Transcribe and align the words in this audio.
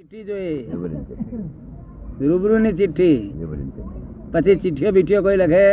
ચિઠ્ઠી 0.00 0.24
જોઈએ? 0.24 0.66
રૂબરૂ 2.20 2.58
ની 2.58 2.72
ચિઠ્ઠી? 2.72 3.18
પછી 4.32 4.56
ચિઠ્ઠીઓ 4.56 4.90
બીઠીઓ 4.90 5.22
કોઈ 5.22 5.36
લખે? 5.36 5.64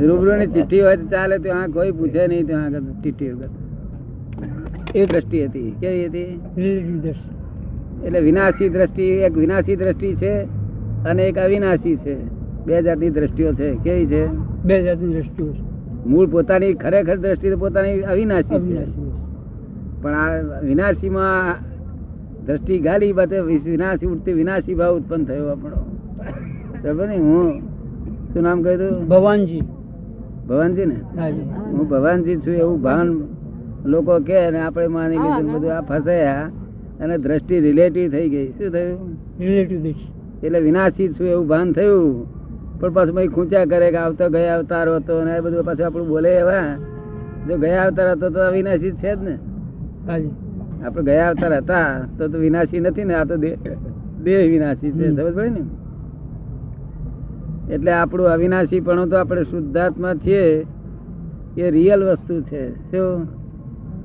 રૂબરૂ 0.00 0.36
ની 0.36 0.46
ચિઠ્ઠી 0.46 0.80
હોય 0.80 0.96
તો 0.96 1.06
ચાલે 1.06 1.38
ત્યાં 1.38 1.72
કોઈ 1.72 1.92
પૂછે 1.92 2.26
નહીં 2.26 2.46
ત્યાં 2.46 2.64
આગળ 2.64 2.82
ચિઠ્ઠી 3.04 3.30
વગર. 3.30 3.50
એ 4.94 5.06
દ્રષ્ટિ 5.06 5.38
હતી. 5.46 5.70
કેવી 5.80 6.06
હતી? 6.06 6.32
એટલે 8.04 8.20
વિનાશી 8.20 8.68
દ્રષ્ટિ 8.68 9.06
એક 9.28 9.34
વિનાશી 9.36 9.76
દ્રષ્ટિ 9.76 10.14
છે 10.14 10.32
અને 11.08 11.22
એક 11.22 11.38
અવિનાશી 11.38 11.96
છે. 11.96 12.16
બે 12.66 12.82
જાતની 12.82 13.10
દ્રષ્ટિઓ 13.10 13.50
છે. 13.54 13.68
કેવી 13.84 14.06
છે? 14.06 14.22
બે 14.64 14.82
જાતની 14.82 15.14
દ્રષ્ટિઓ 15.14 15.48
મૂળ 16.06 16.26
પોતાની 16.30 16.74
ખરેખર 16.74 17.16
દ્રષ્ટિ 17.16 17.54
પોતાની 17.54 18.00
અવિનાશી 18.12 18.48
છે. 18.48 18.54
અવિનાશી. 18.54 19.05
પણ 20.02 20.14
આ 20.14 20.60
વિનાશીમાં 20.60 21.54
દ્રષ્ટિ 22.46 22.78
ગાલી 22.78 23.12
બાતે 23.12 23.40
વિનાશી 23.40 24.06
ઉઠતી 24.06 24.32
વિનાશી 24.32 24.74
ભાવ 24.74 24.96
ઉત્પન્ન 24.96 25.24
થયો 25.24 25.48
આપણો. 25.48 25.78
ને 27.06 27.16
હું 27.16 27.60
શું 28.32 28.42
નામ 28.42 28.62
કહ્યું 28.62 29.08
ભગવાનજી 29.08 29.62
ભવાનજી. 30.48 30.86
ને 30.86 30.96
હું 31.72 31.88
ભવાનજી 31.88 32.36
છું 32.36 32.54
એવું 32.54 32.82
ભાન 32.82 33.08
લોકો 33.86 34.18
કે 34.18 34.36
અને 34.46 34.60
આપણે 34.60 34.86
માની 34.86 35.16
લીધું 35.16 35.52
બધું 35.52 35.76
આ 35.76 35.80
ફસાયા 35.80 36.50
અને 37.00 37.18
દ્રષ્ટિ 37.18 37.60
રિલેટિવ 37.60 38.10
થઈ 38.10 38.28
ગઈ. 38.28 38.48
શું 38.48 38.70
થયું? 38.70 39.16
રિલેટિવ 39.40 39.86
એટલે 40.44 40.60
વિનાશી 40.60 41.08
છું 41.08 41.26
એવું 41.26 41.46
ભાન 41.48 41.72
થયું. 41.72 42.36
પણ 42.80 42.92
પાછું 42.92 43.14
ભાઈ 43.14 43.28
ખૂંચા 43.28 43.64
કરે 43.64 43.90
કે 43.90 43.96
આવતો 43.96 44.28
ગયા 44.28 44.56
અવતાર 44.58 44.88
હતો 44.88 45.18
અને 45.18 45.40
બધું 45.40 45.64
પાછું 45.64 45.86
આપણું 45.86 46.08
બોલે 46.08 46.30
એવા. 46.36 46.76
જો 47.48 47.58
ગયા 47.58 47.84
અવતાર 47.84 48.10
હતો 48.10 48.30
તો 48.30 48.40
અવિનાશી 48.40 48.90
છે 49.02 49.12
જ 49.16 49.18
ને. 49.22 49.38
આપણે 50.08 51.02
ગયા 51.02 51.28
અવતાર 51.28 51.54
હતા 51.56 52.06
તો 52.18 52.28
તો 52.28 52.38
વિનાશી 52.38 52.80
નથી 52.80 53.04
ને 53.04 53.14
આ 53.14 53.24
તો 53.24 53.36
દેહ 53.36 54.48
વિનાશી 54.50 54.90
છે 54.90 55.08
સમજ 55.10 55.34
પડે 55.34 55.48
ને? 55.48 55.62
એટલે 57.74 57.92
આપણું 57.92 58.28
અવિનાશી 58.28 58.80
પણ 58.80 59.08
તો 59.08 59.16
આપણે 59.16 59.42
શુદ્ધાત્મા 59.42 60.14
છીએ 60.14 60.66
એ 61.56 61.70
રિયલ 61.70 62.04
વસ્તુ 62.04 62.42
છે 62.42 62.70
શું? 62.90 63.26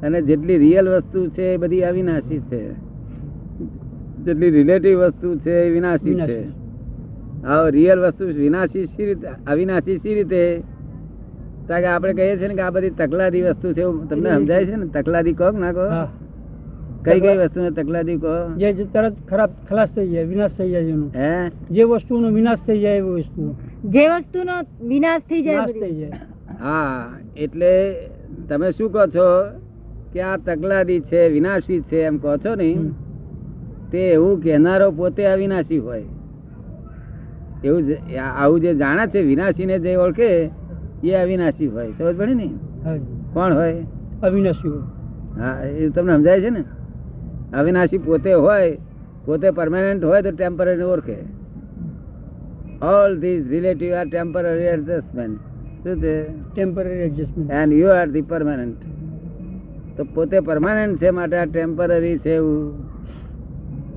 અને 0.01 0.21
જેટલી 0.21 0.57
રિયલ 0.57 0.89
વસ્તુ 0.89 1.29
છે 1.29 1.53
એ 1.53 1.57
બધી 1.57 1.81
અવિનાશી 1.81 2.39
છે. 2.39 2.61
જેટલી 4.25 4.49
રિલેટિવ 4.49 4.99
વસ્તુ 4.99 5.37
છે 5.37 5.67
એ 5.67 5.69
વિનાશી 5.69 6.15
છે. 6.15 6.39
હા 7.43 7.67
રિયલ 7.69 7.99
વસ્તુ 7.99 8.25
વિનાશી 8.25 8.85
સી 8.85 9.05
રીતે 9.05 9.27
અવિનાશી 9.47 9.97
સી 9.97 10.13
રીતે? 10.13 10.63
કારણ 11.71 11.81
કે 11.81 11.87
આપણે 11.87 12.13
કહીએ 12.13 12.37
છીએ 12.37 12.47
ને 12.47 12.55
કે 12.55 12.61
આ 12.61 12.71
બધી 12.71 12.89
તકલાદી 12.89 13.41
વસ્તુ 13.41 13.73
છે 13.73 13.83
તમને 14.09 14.29
સમજાય 14.35 14.65
છે 14.65 14.75
ને? 14.75 14.85
તકલાદી 14.85 15.33
કહો 15.33 15.51
ના 15.51 15.71
કહો 15.71 15.85
કઈ 17.05 17.19
કઈ 17.19 17.37
વસ્તુને 17.37 17.69
તકલાદી 17.71 18.17
કહો? 18.17 18.35
જે 18.57 18.73
જે 18.73 18.85
તરત 18.85 19.15
ખરાબ 19.29 19.49
ખલાસ 19.69 19.89
થઈ 19.89 20.07
જાય 20.07 20.25
વિનાશ 20.25 20.51
થઈ 20.51 20.71
જાય 20.71 20.83
એનો. 20.83 21.07
હે? 21.15 21.49
જે 21.71 21.83
વસ્તુનો 21.83 22.31
વિનાશ 22.31 22.59
થઈ 22.67 22.79
જાય 22.79 22.97
એવી 22.97 23.21
વસ્તુ. 23.21 23.55
જે 23.83 24.07
વસ્તુનો 24.07 24.53
વિનાશ 24.87 25.21
થઈ 25.29 25.41
જાય 25.41 25.65
થઈ 25.65 25.95
જાય. 25.95 26.19
હા 26.59 27.07
એટલે 27.37 27.73
તમે 28.49 28.71
શું 28.71 28.91
કહો 28.91 29.07
છો 29.07 29.27
કે 30.13 30.21
આ 30.21 30.37
તકલાદી 30.37 31.01
છે 31.01 31.29
વિનાશી 31.29 31.81
છે 31.81 32.01
એમ 32.03 32.17
કહો 32.19 32.37
છો 32.37 32.55
ને? 32.55 32.69
તે 33.91 34.11
એવું 34.11 34.41
કહેનારો 34.43 34.91
પોતે 34.91 35.27
અવિનાશી 35.27 35.77
હોય. 35.77 36.03
એવું 37.63 37.83
આવું 38.19 38.59
જે 38.61 38.75
જાણે 38.75 39.07
છે 39.07 39.21
વિનાશીને 39.21 39.79
જે 39.79 39.97
ઓળખે 39.97 40.49
એ 41.03 41.15
અવિનાશી 41.15 41.67
હોય 41.67 41.91
સમજ 41.97 42.15
પડી 42.17 42.33
ને? 42.33 42.47
કોણ 43.33 43.53
હોય? 43.53 43.75
અવિનાશી 44.23 44.69
હોય. 44.69 44.85
હા 45.39 45.65
એ 45.65 45.89
તમને 45.89 46.13
સમજાય 46.15 46.41
છે 46.41 46.49
ને? 46.49 46.63
અવિનાશી 47.53 47.97
પોતે 47.97 48.33
હોય 48.33 48.77
પોતે 49.25 49.47
પરમાનન્ટ 49.49 50.03
હોય 50.03 50.21
તો 50.21 50.31
ટેમ્પરરી 50.31 50.83
ઓળખે. 50.83 51.17
All 52.81 53.11
these 53.19 53.47
relative 53.49 53.93
are 53.93 54.07
temporary 54.07 54.69
adjustment 54.73 55.37
શું 55.83 55.95
છે? 56.01 56.13
Temporary 56.53 57.01
adjustment 57.07 57.51
and 57.51 57.73
you 57.73 57.89
are 57.89 58.07
the 58.09 58.21
permanent 58.21 58.79
તો 59.97 60.03
પોતે 60.13 60.37
પરમાનન્ટ 60.39 61.01
છે 61.01 61.09
માટે 61.09 61.35
આ 61.37 61.45
ટેમ્પરરી 61.45 62.17
છે 62.17 62.35
એવું. 62.35 62.89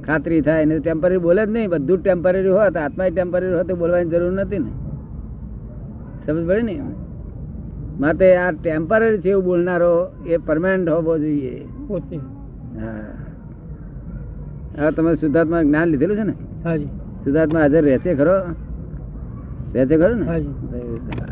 ખાતરી 0.06 0.41
થાય 0.41 0.65
ને 0.65 0.78
ટેમ્પરરી 0.78 1.19
બોલે 1.19 1.42
જ 1.47 1.50
નહીં 1.50 1.71
બધું 1.71 1.98
ટેમ્પરરી 2.03 2.48
હોત 2.48 2.76
આત્મા 2.76 3.09
ટેમ્પરરી 3.09 3.54
હોત 3.56 3.66
તો 3.69 3.76
બોલવાની 3.76 4.10
જરૂર 4.10 4.32
નથી 4.32 4.59
ને. 4.59 4.72
સમજ 6.26 6.48
પડે 6.48 6.62
ને? 6.62 6.80
માટે 8.00 8.36
આ 8.36 8.50
ટેમ્પરરી 8.50 9.18
છે 9.18 9.30
એવું 9.30 9.44
બોલનારો 9.44 10.08
એ 10.26 10.36
પરમાનન્ટ 10.36 10.88
હોવો 10.88 11.18
જોઈએ. 11.18 11.64
હા. 14.80 14.90
તમે 14.90 15.14
શુદ્ધાત્મા 15.14 15.62
જ્ઞાન 15.62 15.88
લીધેલું 15.88 16.16
છે 16.16 16.22
ને? 16.22 16.32
શુદ્ધાત્મા 17.24 17.60
હાજર 17.60 17.82
રહેશે 17.82 18.14
ખરો? 18.14 18.32
રહેશે 19.74 19.96
ખરો 19.96 20.14
ને? 20.14 20.26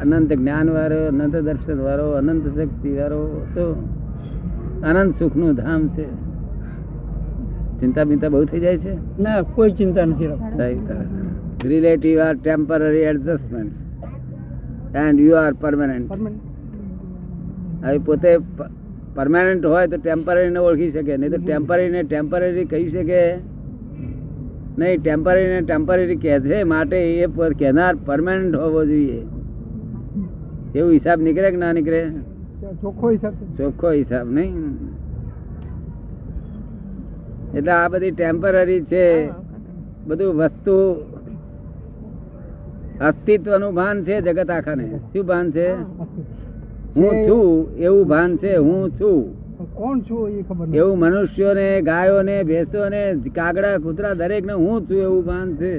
અનંત 0.01 0.33
જ્ઞાન 0.33 0.71
વાળો 0.71 1.07
અનંત 1.07 1.37
દર્શન 1.37 1.81
વાળો 1.81 2.11
અનંત 2.11 2.59
શક્તિ 2.59 2.97
વાળો 2.97 3.47
શું? 3.55 3.77
અનંત 4.83 5.19
સુખનું 5.19 5.55
ધામ 5.55 5.89
છે. 5.89 6.05
ચિંતા 7.81 8.05
બિંતા 8.05 8.29
બહુ 8.29 8.45
થઈ 8.45 8.61
જાય 8.61 8.79
છે? 8.79 9.23
ના 9.23 9.43
કોઈ 9.43 9.71
ચિંતા 9.71 10.05
નથી 10.05 10.29
relative 11.65 12.21
are 12.21 12.35
temporary 12.35 12.99
adjustment 12.99 13.73
and 15.01 15.21
you 15.21 15.37
are 15.41 15.53
permanent 15.61 16.13
હવે 17.85 17.99
પોતે 18.07 18.31
પરમાનન્ટ 19.17 19.65
હોય 19.73 19.87
તો 19.93 19.97
ટેમ્પરરી 20.01 20.51
ને 20.55 20.61
ઓળખી 20.69 20.93
શકે 20.95 21.15
નહીં 21.17 21.33
તો 21.35 21.39
ટેમ્પરરી 21.47 21.91
ને 21.95 22.01
ટેમ્પરરી 22.03 22.67
કહી 22.73 22.89
શકે. 22.95 23.23
નહીં 24.79 25.01
ટેમ્પરરી 25.01 25.49
ને 25.53 25.61
ટેમ્પરરી 25.69 26.19
કહે 26.25 26.35
છે 26.41 26.59
માટે 26.73 26.99
એ 26.99 27.27
કહેનાર 27.61 27.95
પરમાનન્ટ 28.07 28.55
હોવો 28.63 28.81
જોઈએ. 28.91 29.21
એવું 30.75 30.93
હિસાબ 30.93 31.19
નીકળે 31.27 31.49
કે 31.51 31.59
ના 31.63 31.73
નીકળે? 31.73 32.03
ચોખ્ખો 32.83 33.07
હિસાબ 33.15 33.35
ચોખ્ખો 33.59 33.89
હિસાબ 34.01 34.27
નહીં. 34.37 34.55
એટલે 37.57 37.73
આ 37.79 37.89
બધી 37.89 38.13
ટેમ્પરરી 38.19 38.83
છે. 38.93 39.07
બધું 40.07 40.33
વસ્તુ 40.37 40.77
અસ્તિત્વનું 43.03 43.73
ભાન 43.75 44.05
છે 44.05 44.21
જગત 44.21 44.51
આખાને. 44.51 44.87
શું 45.13 45.27
ભાન 45.27 45.51
છે? 45.51 45.69
હું 46.97 47.15
છું 47.27 47.77
એવું 47.77 48.05
ભાન 48.09 48.37
છે 48.37 48.53
હું 48.57 48.91
છું. 49.01 49.21
કોણ 49.75 50.01
છું 50.01 50.23
એ 50.29 50.43
ખબર 50.43 50.77
એવું 50.77 50.99
મનુષ્યોને 50.99 51.69
ગાયોને 51.81 52.37
ભેંસોને 52.43 53.03
કાગડા 53.35 53.77
કૂતરા 53.79 54.15
દરેક 54.15 54.45
ને 54.47 54.53
હું 54.53 54.87
છું 54.91 54.97
એવું 54.97 55.25
ભાન 55.25 55.57
છે. 55.57 55.75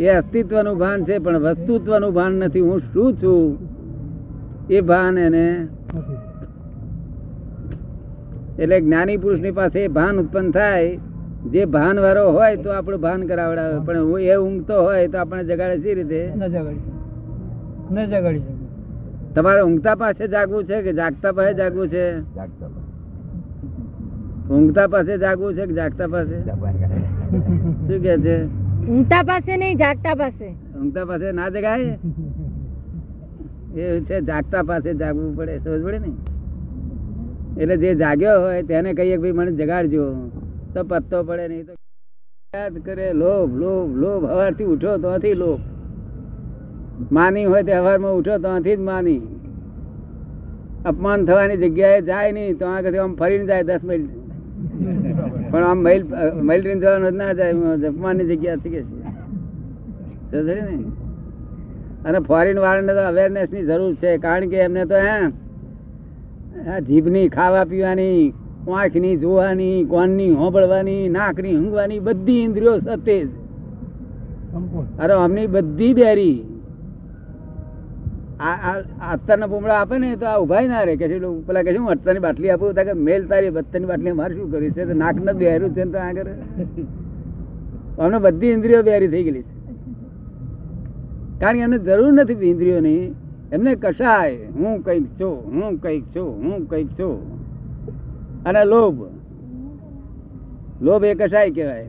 એ 0.00 0.08
અસ્તિત્વનું 0.08 0.76
ભાન 0.78 1.04
છે 1.04 1.18
પણ 1.18 1.38
વસ્તુત્વનું 1.38 2.12
ભાન 2.12 2.32
નથી. 2.32 2.60
હું 2.60 2.80
શું 2.92 3.16
છું? 3.22 3.44
એ 4.70 4.80
ભાન 4.80 5.18
એને 5.18 5.46
એટલે 8.58 8.80
જ્ઞાની 8.80 9.16
પુરુષની 9.16 9.50
પાસે 9.50 9.80
ભાન 9.88 10.20
ઉત્પન્ન 10.20 10.50
થાય 10.50 10.98
જે 11.52 11.64
ભાન 11.74 11.96
વાળો 12.04 12.24
હોય 12.32 12.56
તો 12.56 12.70
આપણું 12.70 13.00
ભાન 13.00 13.20
કરાવડાવે. 13.30 13.76
પણ 13.86 14.02
હું 14.08 14.20
એ 14.20 14.36
ઊંઘતો 14.36 14.76
હોય 14.86 15.08
તો 15.08 15.16
આપણે 15.18 15.42
જગાડે 15.44 15.76
સી 15.82 15.94
રીતે? 15.94 16.20
ન 16.36 16.42
જગાડી 16.54 16.82
ન 17.94 17.96
જગાડી 18.12 18.42
શકે. 18.44 18.54
તમારે 19.34 19.60
ઊંઘતા 19.62 19.96
પાસે 20.02 20.24
જાગવું 20.34 20.62
છે 20.68 20.76
કે 20.82 20.92
જાગતા 21.00 21.32
પાસે 21.32 21.52
જાગવું 21.60 21.86
છે? 21.94 22.04
ઊંઘતા 24.50 24.88
પાસે 24.88 25.12
જાગવું 25.24 25.50
છે 25.56 25.64
કે 25.66 25.74
જાગતા 25.80 26.08
પાસે? 26.14 26.36
શું 27.86 27.98
કે 28.04 28.14
છે? 28.24 28.36
ઊંઘતા 28.88 29.22
પાસે 29.30 29.52
નહીં 29.56 29.76
જાગતા 29.82 30.14
પાસે. 30.22 30.48
ઊંઘતા 30.78 31.04
પાસે 31.10 31.26
ના 31.32 31.50
જગાય 31.50 31.98
એ 33.74 34.00
છે 34.08 34.16
જાગતા 34.30 34.62
પાસે 34.62 34.90
જાગવું 35.02 35.36
પડે 35.36 35.54
સમજ 35.64 35.82
પડે 35.84 35.98
ને? 35.98 36.10
એટલે 37.60 37.76
જે 37.76 37.90
જાગ્યો 38.02 38.38
હોય 38.46 38.62
તેને 38.62 38.90
કહીએ 38.94 39.16
કે 39.16 39.22
ભાઈ 39.22 39.38
મને 39.38 39.52
જગાડજો. 39.60 40.06
તો 40.74 40.82
પત્તો 40.84 41.22
પડે 41.22 41.48
નહીં 41.48 41.66
તો 41.66 41.72
યાદ 42.54 42.78
કરે, 42.78 43.06
લોભ 43.12 43.54
લોભ 43.56 43.90
લોભ. 43.96 44.24
હવારથી 44.24 44.64
ઉઠો 44.64 44.96
ત્યાંથી 44.96 45.34
લોભ. 45.34 45.60
માની 47.12 47.44
હોય 47.44 47.62
તે 47.62 47.74
હવારમાં 47.74 48.14
ઉઠો 48.14 48.38
ત્યાંથી 48.38 48.76
જ 48.76 48.80
માની. 48.80 49.20
અપમાન 50.84 51.24
થવાની 51.26 51.56
જગ્યાએ 51.56 52.00
જાય 52.02 52.32
નહીં 52.32 52.58
તો 52.58 52.66
આગળ 52.66 52.98
આમ 52.98 53.14
ફરીને 53.14 53.46
જાય 53.46 53.62
દસ 53.62 53.84
મિનિટ 53.84 54.10
પણ 55.50 55.64
આમ 55.64 55.78
મહિલ 55.78 56.02
મહિલ 56.42 56.80
જવાનું 56.80 57.12
જ 57.12 57.14
ના 57.14 57.32
જાય 57.32 57.52
અપમાનની 57.88 58.26
જગ્યા 58.26 58.56
થઈ 58.56 58.70
કે 58.70 58.82
છે. 58.82 58.94
ને? 60.44 60.78
અને 62.04 62.18
ફોરેન 62.18 62.58
વાળાને 62.58 62.92
તો 62.92 63.02
અવેરનેસની 63.08 63.62
જરૂર 63.62 63.94
છે, 63.94 64.16
કારણ 64.18 64.48
કે 64.48 64.56
એમને 64.58 64.84
તો 64.84 64.94
હે, 64.94 65.16
આ 66.70 66.78
જીભની 66.78 67.28
ખાવા 67.28 67.64
પીવાની 67.64 68.32
આંખની 68.72 69.16
જોવાની 69.16 69.84
કોનની 69.84 70.30
હોંભળવાની 70.30 71.08
નાકની 71.08 71.56
ઊંઘવાની 71.56 71.98
બધી 71.98 72.40
ઇન્દ્રિયો 72.42 72.78
સતેજ 72.78 73.28
અરે 75.00 75.14
અમની 75.14 75.46
બધી 75.46 75.94
બેરી. 75.94 76.36
અત્યારના 79.12 79.46
પૂમડા 79.46 79.74
આપે 79.80 79.98
ને 79.98 80.16
તો 80.16 80.26
આ 80.26 80.38
ઉભાય 80.38 80.68
ના 80.68 80.82
રે. 80.82 80.96
કે 80.96 81.08
છે 81.08 81.18
પેલા 81.46 81.62
કે 81.62 81.76
હું 81.76 81.90
અત્યારની 81.90 82.20
બાટલી 82.20 82.50
આપું? 82.50 82.74
તો 82.74 82.84
કે 82.84 82.92
મેલ 82.92 83.26
તારી 83.26 83.50
બત્તરની 83.50 83.86
બાટલી 83.86 84.12
મારે 84.12 84.34
શું 84.34 84.50
કર્યું 84.52 84.72
છે? 84.72 84.84
તો 84.84 84.94
નાક 84.94 85.16
નથી 85.24 85.38
બેરું 85.38 85.74
છે 85.74 85.84
તો 85.84 85.98
આગળ 85.98 86.28
અમને 87.98 88.18
બધી 88.18 88.46
ઇન્દ્રિયો 88.46 88.82
બેરી 88.82 89.08
થઈ 89.08 89.22
ગયેલી 89.22 89.42
છે. 89.42 89.54
કારણ 91.40 91.56
કે 91.56 91.62
એમને 91.62 91.78
જરૂર 91.78 92.12
નથી 92.12 92.50
ઇન્દ્રિયોની. 92.50 93.14
એમને 93.52 93.74
કશાય. 93.74 94.36
હું 94.58 94.80
કંઈક 94.82 95.06
છું 95.20 95.34
હું 95.54 95.80
કંઈક 95.82 96.04
છું 96.16 96.28
હું 96.42 96.68
કંઈક 96.68 96.90
છું. 97.00 97.33
અને 98.46 98.64
લોભ. 98.64 99.02
લોભ 100.82 101.04
એ 101.04 101.14
કશાય 101.14 101.50
કહેવાય. 101.50 101.88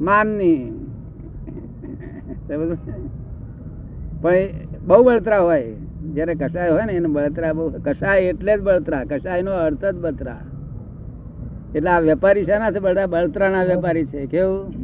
માનની. 0.00 0.86
પણ 4.22 4.48
બહુ 4.86 5.02
બળતરા 5.02 5.38
હોય. 5.38 5.72
જ્યારે 6.12 6.34
કસાય 6.34 6.70
હોય 6.70 6.84
ને, 6.84 6.92
એને 6.92 7.08
બળતરા 7.08 7.52
બહુ 7.52 7.70
કસાય 7.70 8.20
એટલે 8.20 8.58
જ 8.58 8.60
બળતરા. 8.60 9.04
કસાય 9.04 9.42
નો 9.42 9.50
અર્થ 9.50 9.84
જ 9.84 9.94
બળતરા. 9.94 10.40
એટલે 11.74 11.90
આ 11.90 12.00
વેપારી 12.00 12.44
છે 12.44 12.58
ના 12.58 12.70
બધા? 12.70 13.06
બળતરાના 13.06 13.62
વેપારી 13.62 14.04
છે. 14.04 14.26
કેવું? 14.26 14.74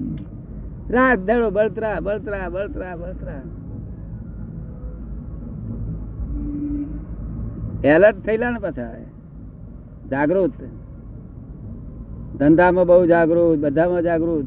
રાત 0.91 1.19
દાડો 1.19 1.51
બળતરા 1.51 2.01
બળતરા 2.01 2.49
બળતરા 2.49 2.97
બળતરા. 2.97 3.43
એલર્ટ 7.85 8.17
થયેલા 8.17 8.51
ને 8.51 8.59
પાછા. 8.59 9.14
જાગૃત. 10.11 10.51
ધંધામાં 12.39 12.87
બહુ 12.87 13.07
જાગૃત 13.07 13.59
બધામાં 13.59 14.03
જાગૃત. 14.03 14.47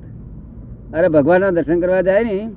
અરે 0.94 1.07
ભગવાનના 1.07 1.50
દર્શન 1.50 1.80
કરવા 1.80 2.01
જાય 2.01 2.24
ને 2.24 2.51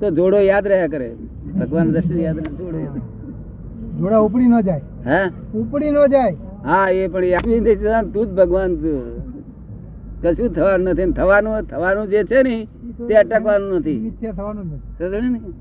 તો 0.00 0.10
જોડો 0.10 0.38
યાદ 0.38 0.66
રહ્યા 0.66 0.86
કરે. 0.86 1.14
ભગવાન 1.60 1.92
દર્શન 1.92 2.20
યાદ 2.20 2.36
રહે 2.36 2.44
જોડો 2.44 2.78
જોડા 3.98 4.18
ઉપડી 4.18 4.46
ન 4.46 4.60
જાય. 4.60 4.80
હે? 5.06 5.30
ઉપડી 5.58 5.90
ન 5.90 6.06
જાય. 6.06 6.36
હા 6.64 6.88
એ 6.88 7.08
પણ 7.08 7.24
તું 8.12 8.26
જ 8.26 8.34
ભગવાન 8.34 8.74
તું 8.74 9.18
કશું 10.22 10.54
થવાનું 10.54 10.88
નથી. 10.88 11.12
થવાનું 11.12 11.62
થવાનું 11.62 12.08
જે 12.08 12.24
છે 12.24 12.42
ને 12.42 12.66
તે 13.08 13.14
અટકવાનું 13.14 13.76
નથી. 13.76 14.18
થવાનું 14.22 15.52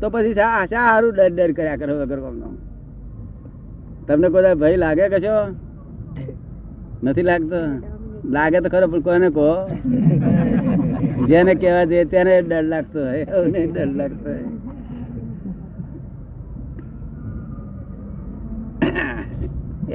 તો 0.00 0.10
પછી 0.10 0.34
શા 0.34 0.66
શા 0.66 0.92
હારું 0.92 1.14
ડર 1.14 1.32
ડર 1.34 1.52
કર્યા 1.52 1.76
કરો 1.76 1.94
વગર 1.96 2.20
કોમનો? 2.20 2.46
તમને 4.06 4.28
કોઈ 4.34 4.54
ભય 4.60 4.76
લાગે 4.84 5.04
કશો 5.12 5.34
નથી 7.04 7.26
લાગતો? 7.28 7.60
લાગે 8.34 8.58
તો 8.60 8.68
ખરો 8.68 8.86
પણ 8.92 9.00
કોને 9.06 9.28
કહો. 9.36 9.48
જેને 11.28 11.52
કહેવા 11.60 11.86
દે 11.90 11.98
તેને 12.12 12.34
ડર 12.42 12.64
લાગતો 12.72 13.00
હોય. 13.08 13.24
ડર 13.74 13.90
લાગતો 14.00 14.28
હોય. 14.30 14.46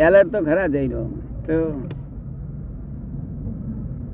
એલર્ટ 0.05 0.29
તો 0.33 0.39
ખરા 0.47 0.67
જઈ 0.73 0.87
તો 0.87 1.01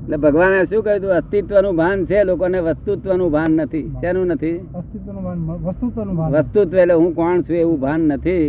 એટલે 0.02 0.16
ભગવાને 0.16 0.58
શું 0.64 0.80
કહ્યું 0.84 1.00
હતું? 1.00 1.12
અસ્તિત્વનું 1.18 1.74
ભાન 1.76 1.98
છે 2.08 2.18
લોકોને 2.24 2.58
વસ્તુત્વનું 2.66 3.30
ભાન 3.34 3.50
નથી. 3.60 3.86
શેનું 4.00 4.26
નથી? 4.32 4.58
વસ્તુત્વનું 4.74 6.14
ભાન. 6.18 6.30
વસ્તુત્વ 6.34 6.76
એટલે 6.82 6.94
હું 6.94 7.10
કોણ 7.14 7.36
છું 7.46 7.56
એવું 7.56 7.78
ભાન 7.80 8.00
નથી. 8.12 8.46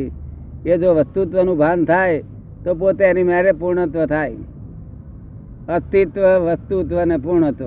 એ 0.65 0.77
જો 0.77 0.93
વસ્તુત્વનું 0.93 1.57
ભાન 1.57 1.85
થાય 1.85 2.23
તો 2.63 2.75
પોતે 2.75 3.05
એની 3.05 3.23
મેરે 3.23 3.51
પૂર્ણત્વ 3.51 4.05
થાય. 4.05 4.35
અસ્તિત્વ 5.69 6.21
વસ્તુત્વ 6.21 7.01
અને 7.01 7.17
પૂર્ણત્વ. 7.17 7.65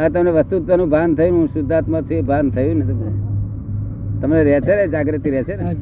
આ 0.00 0.08
તમને 0.08 0.30
વસ્તુત્વનું 0.30 0.88
ભાન 0.88 1.14
થયું 1.14 1.38
હું 1.38 1.48
શુદ્ધાત્મા 1.48 2.00
છું 2.00 2.12
એ 2.12 2.20
ભાન 2.20 2.50
થયું 2.50 2.78
ને 2.78 2.84
તમને. 2.84 3.22
તમને 4.20 4.44
રહે 4.44 4.60
છે 4.60 4.76
ને? 4.76 4.88
જાગૃતિ 4.88 5.30
રહે 5.30 5.42
છે 5.42 5.56
ને? 5.56 5.74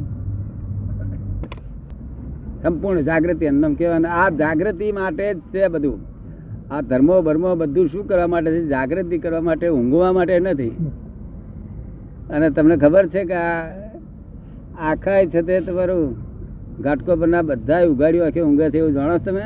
સંપૂર્ણ 2.63 3.01
જાગૃતિ 3.01 3.45
એમનેમ 3.45 3.75
કહેવાય. 3.75 4.01
આ 4.01 4.29
જાગૃતિ 4.29 4.93
માટે 4.93 5.35
જ 5.35 5.39
છે 5.39 5.69
બધું. 5.69 5.99
આ 6.75 6.81
ધર્મો 6.81 7.23
બર્મો 7.23 7.55
બધું 7.55 7.89
શું 7.89 8.09
કરવા 8.09 8.27
માટે 8.27 8.51
છે? 8.51 8.67
જાગૃતિ 8.67 9.19
કરવા 9.19 9.41
માટે 9.41 9.69
ઊંઘવા 9.69 10.13
માટે 10.13 10.39
નથી. 10.39 10.69
અને 12.31 12.51
તમને 12.51 12.77
ખબર 12.77 13.07
છે 13.07 13.25
કે 13.25 13.35
આ 13.35 13.92
આખા 14.81 15.25
છે 15.25 15.43
તે 15.43 15.61
તમારું 15.61 16.17
ઘાટકો 16.81 17.17
પરના 17.17 17.43
બધા 17.43 17.87
ઉગાડીઓ 17.87 18.27
આખે 18.27 18.41
ઊંઘે 18.41 18.71
છે 18.71 18.79
એવું 18.79 18.93
જાણો 18.93 19.19
તમે? 19.19 19.43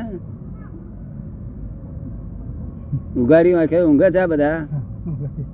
ઉગાડીઓ 3.17 3.59
આખે 3.59 3.81
ઊંઘે 3.81 4.11
છે 4.11 4.17
આ 4.17 4.25
બધા? 4.25 4.67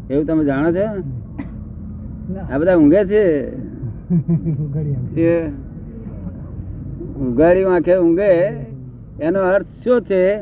એવું 0.09 0.25
તમે 0.25 0.45
જાણો 0.45 0.71
છો? 0.71 1.03
આ 2.53 2.57
બધા 2.57 2.75
ઊંઘે 2.75 3.05
છે? 3.05 3.55
ઘડી 4.73 4.93
આવે. 4.93 5.47
ઉઘાડી 7.27 7.63
આંખે 7.63 7.97
ઊંઘે. 7.97 8.65
એનો 9.21 9.39
અર્થ 9.39 9.65
શું 9.83 10.01
છે 10.01 10.41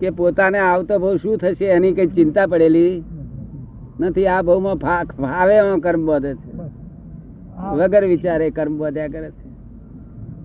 કે 0.00 0.10
પોતાને 0.10 0.58
આવતો 0.58 0.98
બહુ 0.98 1.16
શું 1.16 1.38
થશે 1.38 1.64
એની 1.64 1.92
કઈ 1.92 2.06
ચિંતા 2.06 2.46
પડેલી 2.46 3.02
નથી? 4.00 4.26
આ 4.26 4.42
બહુમાં 4.42 4.74
ફા- 4.74 5.04
ફાવે 5.04 5.54
એમાં 5.54 5.78
કર્મ 5.78 6.06
બધે 6.06 6.34
છે. 6.34 6.55
વગર 7.62 8.04
વિચારે 8.04 8.50
કર્મ 8.50 8.78
વધ્યા 8.78 9.08
કરે 9.08 9.30
છે. 9.30 9.56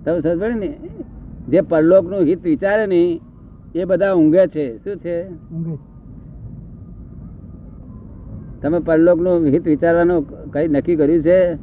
તમે 0.04 0.20
સમજો 0.20 0.48
ને 0.48 0.78
જે 1.48 1.60
પરલોકનું 1.60 2.20
હિત 2.20 2.42
વિચારે 2.42 2.86
નહીં 2.86 3.20
એ 3.74 3.84
બધા 3.84 4.12
ઊંઘે 4.12 4.46
છે. 4.46 4.78
શું 4.78 4.96
છે? 4.96 5.24
તમે 8.60 8.78
પરલોકનું 8.78 9.46
હિત 9.46 9.66
વિચારવાનું 9.66 10.50
કઈ 10.50 10.68
નક્કી 10.68 10.96
કર્યું 10.96 11.22
છે? 11.22 11.54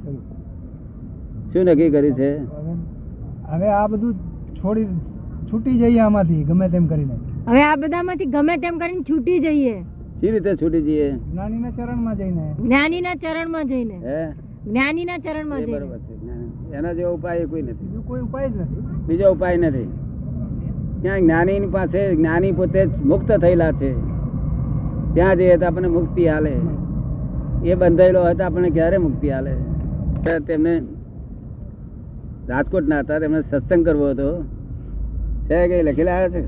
શું 1.53 1.63
નક્કી 1.63 1.89
કર્યું 1.89 2.13
છે? 2.13 2.37
હવે- 3.43 3.67
આ 3.67 3.87
બધું 3.87 4.13
છોડી 4.55 4.85
છૂટી 5.53 5.79
જઈએ 5.79 5.99
આમાંથી 5.99 6.43
ગમે 6.43 6.69
તેમ 6.69 6.87
કરીને. 6.87 7.13
હવે 7.47 7.63
આ 7.63 7.75
બધામાંથી 7.75 8.25
ગમે 8.25 8.57
તેમ 8.57 8.77
કરીને 8.77 9.01
છૂટી 9.01 9.39
જઈએ. 9.39 9.81
સી 10.19 10.31
રીતે 10.31 10.55
છૂટી 10.55 10.81
જઈએ? 10.81 11.11
જ્ઞાનીના 11.11 11.69
ચરણમાં 11.69 12.15
જઈને. 12.17 12.55
જ્ઞાનીના 12.63 13.15
ચરણમાં 13.15 13.67
જઈને. 13.67 13.95
હે? 13.95 14.48
જ્ઞાનીના 14.65 15.17
ચરણમાં 15.17 15.65
બરોબર 15.65 15.99
છે 16.05 16.13
એના 16.77 16.93
જેવો 16.93 17.13
ઉપાય 17.13 17.45
કોઈ 17.45 17.61
નથી. 17.61 18.03
કોઈ 18.07 18.21
ઉપાય 18.21 18.49
જ 18.49 18.55
નથી. 18.61 18.81
બીજો 19.07 19.31
ઉપાય 19.31 19.57
નથી. 19.57 19.89
ત્યાં 21.01 21.19
જ્ઞાની 21.19 21.59
પાસે 21.75 22.01
જ્ઞાની 22.15 22.51
પોતે 22.51 22.81
મુક્ત 23.05 23.29
થયેલા 23.31 23.71
છે. 23.71 23.91
ત્યાં 25.13 25.35
જઈએ 25.37 25.57
તો 25.57 25.65
આપણને 25.65 25.87
મુક્તિ 25.87 26.27
હાલે 26.27 26.53
એ 27.65 27.75
બંધાયેલો 27.75 28.19
હોય 28.23 28.33
તો 28.33 28.43
આપણને 28.43 28.69
ક્યારે 28.69 28.97
મુક્તિ 28.97 29.27
હાલે 29.29 29.53
તેમને 30.47 30.73
રાજકોટ 32.49 32.87
ના 32.87 32.99
હતા 32.99 33.19
તેમને 33.19 33.41
સત્સંગ 33.41 33.85
કરવો 33.85 34.09
હતો. 34.09 34.29
છે 35.47 35.67
કઈ 35.67 35.83
લખેલા 35.83 36.17
આવે 36.17 36.29
છે? 36.29 36.41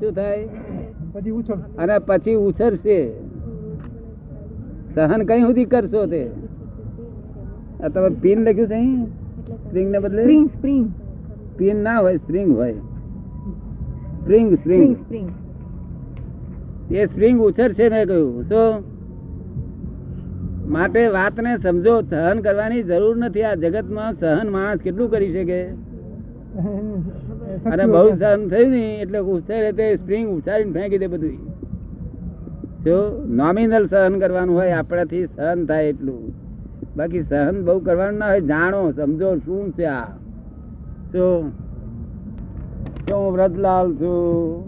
શું 0.00 0.12
થાય? 0.12 0.48
પછી 1.12 1.30
ઉછળ 1.30 1.58
અને 1.78 1.98
પછી 1.98 2.34
ઉછરશે 2.46 2.98
સહન 4.94 5.22
કઈ 5.22 5.42
સુધી 5.42 5.64
કરશો 5.64 6.06
તે? 6.06 6.22
આ 7.82 7.88
તમે 7.88 8.10
પિન 8.10 8.38
લખ્યું 8.44 8.68
છે 8.68 9.56
સ્પ્રિંગ 9.66 9.90
ને 9.90 9.98
બદલે? 9.98 10.22
Spring 10.22 10.50
spring. 10.50 10.90
પિન 11.56 11.76
ના 11.76 11.98
હોય 11.98 12.16
સ્પ્રિંગ 12.16 12.56
હોય. 12.56 12.74
Spring 14.22 14.58
spring. 14.58 14.96
Spring 14.96 14.96
spring. 14.96 15.28
એ 16.90 17.06
સ્પ્રિંગ 17.06 17.40
ઉછરશે 17.40 17.88
મેં 17.90 18.06
કહ્યું. 18.06 18.44
શું? 18.48 18.84
માટે 20.66 21.08
વાતને 21.08 21.56
સમજો 21.58 22.00
સહન 22.00 22.40
કરવાની 22.40 22.82
જરૂર 22.82 23.16
નથી. 23.16 23.42
આ 23.42 23.54
જગતમાં 23.54 24.12
સહન 24.20 24.48
માણસ 24.50 24.80
કેટલું 24.80 25.10
કરી 25.10 25.32
શકે? 25.32 25.60
અને 27.72 27.84
બહુ 27.86 28.08
સહન 28.10 28.48
થયું 28.48 28.70
ને 28.70 29.00
એટલે 29.00 29.18
ઉછેરે 29.18 29.72
તે 29.72 29.96
સ્પ્રિંગ 29.96 30.28
ઉછાળીને 30.28 30.72
ફેંકી 30.72 30.98
દે 30.98 31.06
બધું 31.06 31.36
જો 32.84 33.24
નોમિનલ 33.26 33.86
સહન 33.86 34.18
કરવાનું 34.18 34.54
હોય 34.54 34.78
આપણાથી 34.78 35.26
સહન 35.26 35.66
થાય 35.66 35.88
એટલું. 35.88 36.41
બાકી 36.96 37.22
સહન 37.22 37.56
બહુ 37.64 37.78
કરવાનું 37.78 38.18
ના 38.18 38.28
હોય 38.28 38.40
જાણો 38.40 38.80
સમજો 38.92 39.28
શું 39.44 39.72
છે 39.72 39.84
આ? 39.84 40.06
તો 41.12 41.26
હું 43.10 43.32
વ્રતલાલ 43.32 43.88
છું 43.94 44.62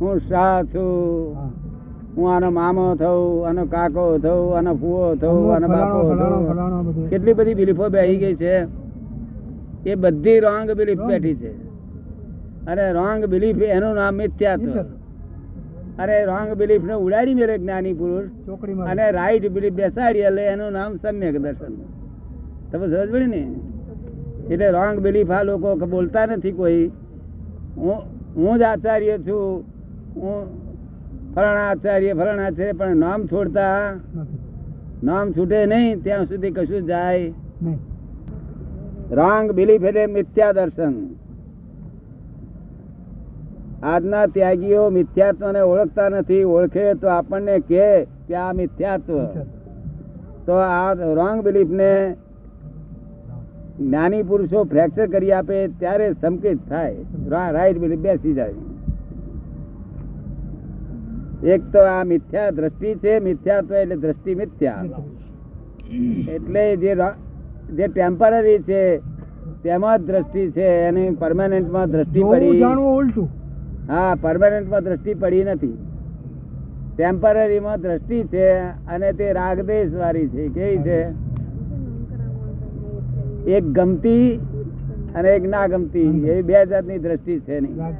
હું 0.00 0.20
શાહ 0.28 0.62
છું 0.62 1.36
હું 2.16 2.26
આનો 2.34 2.50
મામો 2.50 2.84
થઉં 2.94 3.48
આનો 3.48 3.64
કાકો 3.64 4.04
થઉં 4.18 4.56
આનો 4.58 4.72
ફુવો 4.74 5.14
થઉં 5.14 5.54
આનો 5.54 5.68
બાપો 5.68 5.98
થઉં. 6.20 7.08
કેટલી 7.10 7.32
બધી 7.32 7.54
બિલીફો 7.54 7.88
બેસી 7.88 8.16
ગઈ 8.16 8.34
છે. 8.34 8.54
એ 9.90 9.94
બધી 9.94 10.38
રોંગ 10.40 10.70
બિલીફ 10.78 11.02
બેઠી 11.10 11.34
છે. 11.34 11.52
અને 12.66 12.84
રોંગ 12.92 13.22
બિલીફ 13.24 13.62
એનું 13.76 13.94
નામ 13.94 14.14
મિથ્યાત્વ. 14.14 14.99
અરે 16.00 16.16
રોંગ 16.24 16.50
બિલીફ 16.60 16.84
ને 16.90 16.94
ઉડાડી 17.04 17.36
મેળે 17.38 17.56
જ્ઞાની 17.58 17.96
પુરુષ. 18.00 18.28
અને 18.90 19.04
રાઈટ 19.18 19.44
બિલીફ 19.56 19.76
બેસાડી 19.80 20.24
એટલે 20.28 20.44
એનું 20.52 20.70
નામ 20.72 20.96
સમ્યક 21.02 21.36
દર્શન. 21.44 21.74
તમે 22.70 22.86
સમજ 22.86 23.10
પડી 23.12 23.30
ને? 23.34 23.42
એટલે 24.52 24.68
રોંગ 24.70 24.96
બિલીફ 24.98 25.30
આ 25.30 25.42
લોકો 25.42 25.68
બોલતા 25.86 26.26
નથી 26.26 26.56
કોઈ. 26.60 26.82
હું 27.76 27.98
હું 28.36 28.58
જ 28.58 28.62
આચાર્ય 28.62 29.18
છું. 29.18 29.64
હું 30.16 30.38
ફલાણા 31.34 31.68
આચાર્ય 31.70 32.12
ફલાણા 32.12 32.46
આચાર્ય 32.46 32.72
પણ 32.72 32.96
નામ 32.96 33.20
છોડતા 33.26 33.76
નામ 35.04 35.26
છૂટે 35.32 35.58
નહીં 35.66 36.02
ત્યાં 36.04 36.24
સુધી 36.24 36.50
કશું 36.50 36.82
જાય. 36.86 37.28
રોંગ 39.12 39.46
બિલીફ 39.52 39.84
એટલે 39.84 40.04
મિથ્યા 40.16 40.52
દર્શન. 40.52 40.94
આજના 43.82 44.26
ત્યાગીઓ 44.26 44.90
મિથ્યાત્વને 44.90 45.60
ઓળખતા 45.60 46.08
નથી. 46.08 46.44
ઓળખે 46.44 46.94
તો 46.94 47.08
આપણને 47.08 47.58
કહે 47.58 47.86
કે 48.28 48.34
આ 48.34 48.52
મિથ્યાત્વ. 48.52 49.20
તો 50.46 50.52
આ 50.52 50.92
રોંગ 50.92 51.38
બિલીફને 51.44 52.16
જ્ઞાની 53.80 54.22
પુરુષો 54.22 54.64
ફ્રેક્ચર 54.64 55.06
કરી 55.06 55.32
આપે 55.32 55.56
ત્યારે 55.68 56.12
સંકેત 56.12 56.58
થાય. 56.68 56.96
રાઈટ 57.28 57.78
બિલીફ 57.78 57.98
બેસી 57.98 58.34
જાય. 58.34 58.54
એક 61.54 61.62
તો 61.72 61.80
આ 61.94 62.04
મિથ્યા 62.04 62.50
દ્રષ્ટિ 62.50 62.94
છે. 62.94 63.18
મિથ્યાત્વ 63.18 63.74
એટલે 63.74 63.96
દ્રષ્ટિ 63.96 64.34
મિથ્યા. 64.34 64.84
એટલે 66.28 66.76
જે 66.76 66.92
જે 67.76 67.86
ટેમ્પરરી 67.86 68.58
છે 68.58 68.98
તેમાં 69.62 70.06
દ્રષ્ટિ 70.06 70.50
છે. 70.50 70.68
એની 70.88 71.10
પરમાનન્ટમાં 71.10 71.90
દ્રષ્ટિ 71.90 72.20
પડી. 72.30 72.58
જાણવું 72.58 72.96
ઉલટું. 72.98 73.28
હા 73.90 74.14
પરમાનન્ટમાં 74.14 74.84
દ્રષ્ટિ 74.84 75.14
પડી 75.14 75.44
નથી. 75.44 75.76
ટેમ્પરરીમાં 76.94 77.80
દ્રષ્ટિ 77.80 78.18
છે 78.24 78.46
અને 78.86 79.12
તે 79.12 79.32
રાગદેશ 79.32 79.92
વાળી 79.92 80.28
છે. 80.28 80.48
કેવી 80.48 80.82
છે? 80.82 81.00
એક 83.46 83.64
ગમતી 83.64 84.40
અને 85.14 85.28
એક 85.28 85.44
ના 85.48 85.66
ગમતી 85.66 86.08
એવી 86.28 86.42
બે 86.42 86.66
જાતની 86.66 86.98
દ્રષ્ટિ 86.98 87.40
છે 87.40 87.60
નહીં 87.60 87.96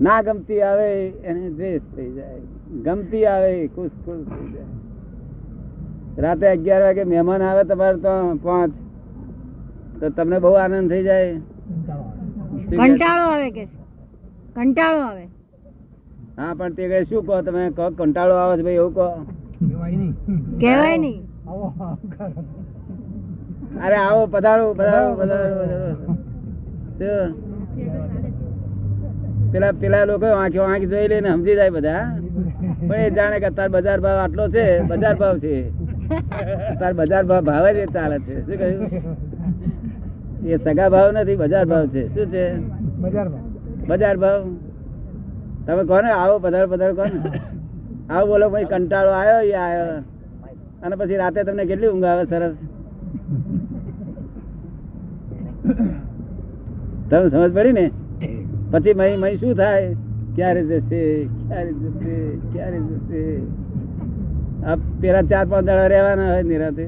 ના 0.00 0.20
ગમતી 0.22 0.62
આવે 0.62 0.88
એને 1.22 1.50
દ્વેષ 1.50 1.82
થઈ 1.96 2.10
જાય. 2.12 2.40
ગમતી 2.84 3.24
આવે 3.26 3.68
ખુશ 3.74 3.96
ખુશ 4.04 4.24
થઈ 4.28 4.48
જાય. 4.52 4.66
રાતે 6.18 6.46
અગિયાર 6.48 6.82
વાગે 6.82 7.04
મહેમાન 7.04 7.42
આવે 7.42 7.64
તમારે 7.64 7.96
તો 7.96 8.14
પાંચ. 8.42 8.72
તો 10.00 10.10
તમને 10.10 10.38
બહુ 10.38 10.52
આનંદ 10.54 10.90
થઈ 10.90 11.02
જાય. 11.02 11.34
કંટાળો 12.70 13.26
આવે. 13.30 13.50
કે 13.50 13.64
છે. 13.66 13.79
કંટાળો 14.60 15.00
આવે. 15.08 15.24
હા 16.38 16.52
પણ 16.58 16.72
તે 16.78 16.84
કઈ 16.90 17.04
શું 17.10 17.22
કહો? 17.26 17.36
તમે 17.46 17.62
કહો 17.76 17.84
કંટાળો 17.98 18.34
આવે 18.40 18.54
છે 18.58 18.64
ભાઈ 18.66 18.80
એવું 18.82 18.92
કહો. 18.96 19.08
કહેવાય 20.60 20.96
નહીં. 21.04 21.20
અરે 23.84 23.96
આવો 24.00 24.22
પધારો 24.34 24.64
પધારો 24.78 25.08
પધારો 25.20 25.48
પધારો. 25.60 25.92
પેલા 29.52 29.72
પેલા 29.80 30.04
લોકો 30.10 30.26
આંખે 30.32 30.60
આંખ 30.64 30.86
જોઈ 30.92 31.08
લઈને 31.12 31.30
સમજી 31.32 31.56
જાય 31.60 31.72
બધા. 31.76 32.04
પણ 32.88 33.00
એ 33.06 33.10
જાણે 33.18 33.36
કે 33.44 33.50
તાર 33.58 33.68
બજાર 33.76 33.98
ભાવ 34.04 34.18
આટલો 34.24 34.44
છે 34.54 34.64
બજાર 34.90 35.14
ભાવ 35.22 35.36
છે. 35.44 35.54
તાર 36.80 36.92
બજાર 36.98 37.24
ભાવ 37.30 37.42
ભાવે 37.50 37.70
જ 37.76 37.78
ચાલે 37.94 38.18
છે. 38.26 38.34
શું 38.46 38.56
કહ્યું? 38.60 38.80
એ 40.50 40.58
સગા 40.64 40.88
ભાવ 40.96 41.08
નથી 41.14 41.38
બજાર 41.42 41.64
ભાવ 41.72 41.84
છે. 41.94 42.02
શું 42.14 42.26
છે? 42.34 42.44
બજારમાં 43.04 43.49
બજાર 43.90 44.16
ભાવ. 44.22 44.42
તમે 45.66 45.82
કહો 45.88 46.00
ને 46.04 46.10
આવો 46.20 46.36
પધારો 46.44 46.66
પધારો 46.72 46.94
કહો 46.98 47.04
ને 47.04 47.18
આવો 48.10 48.26
બોલો 48.26 48.46
ભાઈ 48.52 48.70
કંટાળો 48.72 49.12
આવ્યો 49.20 49.40
એ 49.50 49.54
આવ્યો. 49.64 49.96
અને 50.82 50.94
પછી 50.96 51.18
રાતે 51.22 51.40
તમને 51.44 51.64
કેટલી 51.70 51.90
ઊંઘ 51.92 52.08
આવે 52.10 52.24
સરસ? 52.24 52.54
તમે 57.10 57.26
સમજ 57.30 57.52
પડી 57.56 57.72
ને? 57.72 57.86
પછી 58.72 58.94
મહી 58.94 59.16
મહી 59.16 59.36
શું 59.36 59.52
થાય? 59.54 59.90
ક્યારે 60.36 60.62
જશે? 60.62 61.02
ક્યારે 61.48 61.72
જશે? 61.72 62.14
ક્યારે 62.52 62.78
જશે? 62.88 63.22
આ 64.66 64.76
પેલા 65.00 65.22
ચાર 65.22 65.44
પાંચ 65.50 65.66
દાડા 65.66 65.88
રહેવાના 65.94 66.30
હોય 66.32 66.42
નિરાતે 66.42 66.84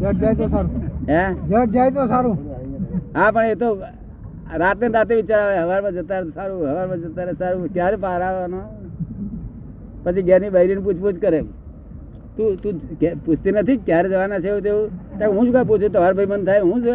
જાય 0.00 0.34
તો 0.34 0.48
સારું. 0.48 0.72
હે? 1.08 1.22
જટ 1.48 1.70
જાય 1.70 1.90
તો 1.90 2.06
સારું. 2.06 2.36
હા 3.16 3.30
પણ 3.30 3.44
એ 3.44 3.54
તો 3.54 3.68
રાતે 4.56 4.88
રાતે 4.88 5.14
વિચાર 5.14 5.40
આવે, 5.40 5.58
હવારમાં 5.58 5.92
જતા 5.92 6.22
સારું, 6.34 6.60
હવારમાં 6.62 6.98
જતા 6.98 7.32
સારું. 7.32 7.72
ક્યારે 7.72 7.96
પાર 7.96 8.20
આવવાનો? 8.22 8.60
પછી 10.04 10.22
ઘેરની 10.22 10.50
બૈરીને 10.50 10.80
પૂછપૂછ 10.80 11.18
કરે. 11.20 11.40
તું 12.36 12.56
તું 12.62 12.74
પૂછતી 13.24 13.52
નથી 13.52 13.76
ક્યારે 13.76 14.08
જવાના 14.08 14.38
છે 14.38 14.48
એવું 14.48 14.62
તેવું? 14.62 15.36
હું 15.36 15.52
જ 15.52 15.56
પૂછું? 15.66 15.90
તમારે 15.92 16.14
ભાઈ 16.14 16.26
મન 16.26 16.44
થાય, 16.44 16.60
હું 16.60 16.82
જ. 16.82 16.86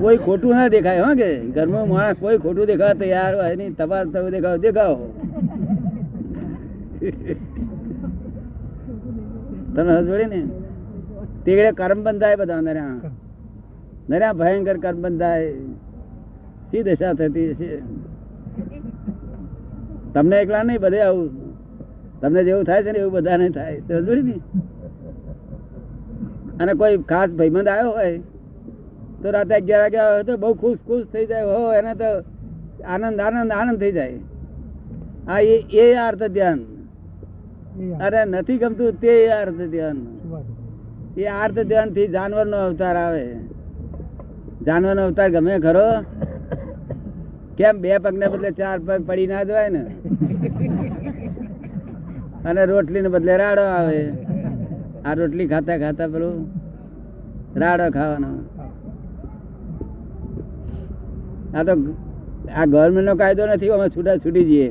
કોઈ 0.00 0.16
ખોટું 0.16 0.50
ના 0.50 0.68
દેખાય, 0.68 1.00
હા 1.00 1.14
કે? 1.14 1.30
ઘરમાં 1.56 1.88
માણસ 1.88 2.16
કોઈ 2.20 2.38
ખોટું 2.38 2.66
દેખાય 2.66 2.94
તૈયાર 2.94 3.34
હોય 3.34 3.56
નહીં, 3.56 3.76
તમારે 3.76 4.10
તમે 4.10 4.30
દેખાવ, 4.30 4.56
દેખાવો. 4.56 5.06
તમે 9.74 9.92
હજવડી 9.98 10.24
ને? 10.24 10.40
તે 11.44 11.72
કર્મ 11.72 11.98
બંધાય 12.02 12.36
બધા 12.36 12.60
નર્યા 12.60 13.00
નર્યા 14.10 14.32
ભયંકર 14.32 14.76
કર્મ 14.76 15.00
બંધાય 15.02 15.50
શી 16.70 16.82
દશા 16.82 17.14
થતી 17.14 17.48
હશે? 17.50 17.70
તમને 20.14 20.36
એકલા 20.40 20.62
નહીં 20.62 20.80
બધે 20.80 21.00
આવું. 21.00 21.30
તમને 22.20 22.40
જેવું 22.44 22.64
થાય 22.64 22.82
છે 22.82 22.92
ને 22.92 22.98
એવું 22.98 23.12
બધાને 23.12 23.48
થાય. 23.48 23.78
સમજો 23.80 24.14
ને 24.14 24.34
અને 26.60 26.72
કોઈ 26.74 26.96
ખાસ 27.10 27.30
ભાઈબંધ 27.30 27.68
આવ્યો 27.68 27.90
હોય 27.90 28.18
તો 29.22 29.26
રાતે 29.30 29.54
અગિયાર 29.54 29.82
વાગે 29.82 29.98
આવ્યો 29.98 30.22
તો 30.22 30.36
બહુ 30.36 30.54
ખુશ 30.54 30.80
ખુશ 30.86 31.06
થઈ 31.12 31.26
જાય. 31.26 31.44
હો 31.44 31.72
એને 31.72 31.92
તો 31.94 32.10
આનંદ 32.84 33.20
આનંદ 33.20 33.52
આનંદ 33.52 33.78
થઈ 33.78 33.92
જાય. 33.92 34.18
હા 35.28 35.40
એ 35.40 35.56
એ 35.82 35.84
અર્થ 36.06 36.24
ધ્યાન. 36.36 36.60
અરે 38.00 38.24
નથી 38.24 38.58
ગમતું 38.58 39.00
તે 39.00 39.12
અર્થ 39.32 39.60
ધ્યાન? 39.74 39.98
એ 41.16 41.24
અર્થ 41.42 41.60
ધ્યાનથી 41.60 42.08
જાનવર 42.08 42.46
નો 42.46 42.58
અવતાર 42.66 42.96
આવે. 42.96 43.26
જાનવર 44.66 44.94
નો 44.98 45.02
અવતાર 45.08 45.28
ગમે 45.30 45.54
ખરો? 45.66 45.88
કેમ 47.58 47.80
બે 47.82 47.98
પગ 48.04 48.14
ને 48.20 48.26
બદલે 48.32 48.50
ચાર 48.58 48.78
પગ 48.86 49.00
પડી 49.08 49.26
ના 49.26 49.44
જવાય 49.48 49.70
ને? 49.76 49.82
અને 52.48 52.62
રોટલી 52.66 53.02
ને 53.02 53.08
બદલે 53.08 53.34
રાડો 53.42 53.64
આવે. 53.76 54.00
આ 55.06 55.14
રોટલી 55.14 55.48
ખાતા 55.52 55.78
ખાતા 55.78 56.06
પેલું 56.06 56.34
રાડો 57.62 57.86
ખાવાનો. 57.90 58.30
આ 61.56 61.64
તો 61.68 61.72
આ 62.56 62.66
ગવર્મેન્ટ 62.66 63.08
નો 63.08 63.14
કાયદો 63.22 63.46
નથી 63.46 63.72
અમે 63.76 63.86
છૂટા 63.88 64.18
છૂટી 64.24 64.44
જઈએ. 64.44 64.68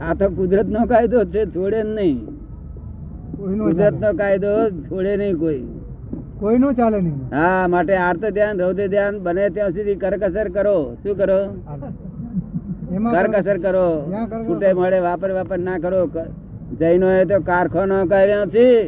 આ 0.00 0.14
તો 0.14 0.30
કુદરત 0.36 0.68
નો 0.76 0.86
કાયદો 0.92 1.24
છે 1.32 1.42
છોડે 1.56 1.80
નહીં. 1.82 2.18
કુદરત 3.36 3.96
નો 4.04 4.10
કાયદો 4.20 4.52
છોડે 4.88 5.12
નહીં 5.16 5.36
કોઈ. 5.42 5.77
કોઈનો 6.40 6.68
ચાલે 6.78 6.98
નહીં. 7.04 7.20
હા 7.36 7.62
માટે 7.74 7.94
આર્ત 8.06 8.24
ધ્યાન 8.36 8.60
રૌદ્ર 8.62 8.86
ધ્યાન 8.94 9.14
બને 9.26 9.44
ત્યાં 9.54 9.72
સુધી 9.76 9.98
કરકસર 10.02 10.48
કરો. 10.56 10.76
શું 11.02 11.14
કરો? 11.20 11.40
કરકસર 13.14 13.56
કરો. 13.64 13.86
છૂટે 14.46 14.68
મળે 14.80 14.98
વાપર 15.06 15.30
વાપર 15.38 15.58
ના 15.68 15.78
કરો. 15.84 16.02
જૈનો 16.80 17.08
એ 17.20 17.24
તો 17.30 17.36
કારખાનો 17.50 17.96
કર્યો 18.12 18.44
નથી. 18.46 18.78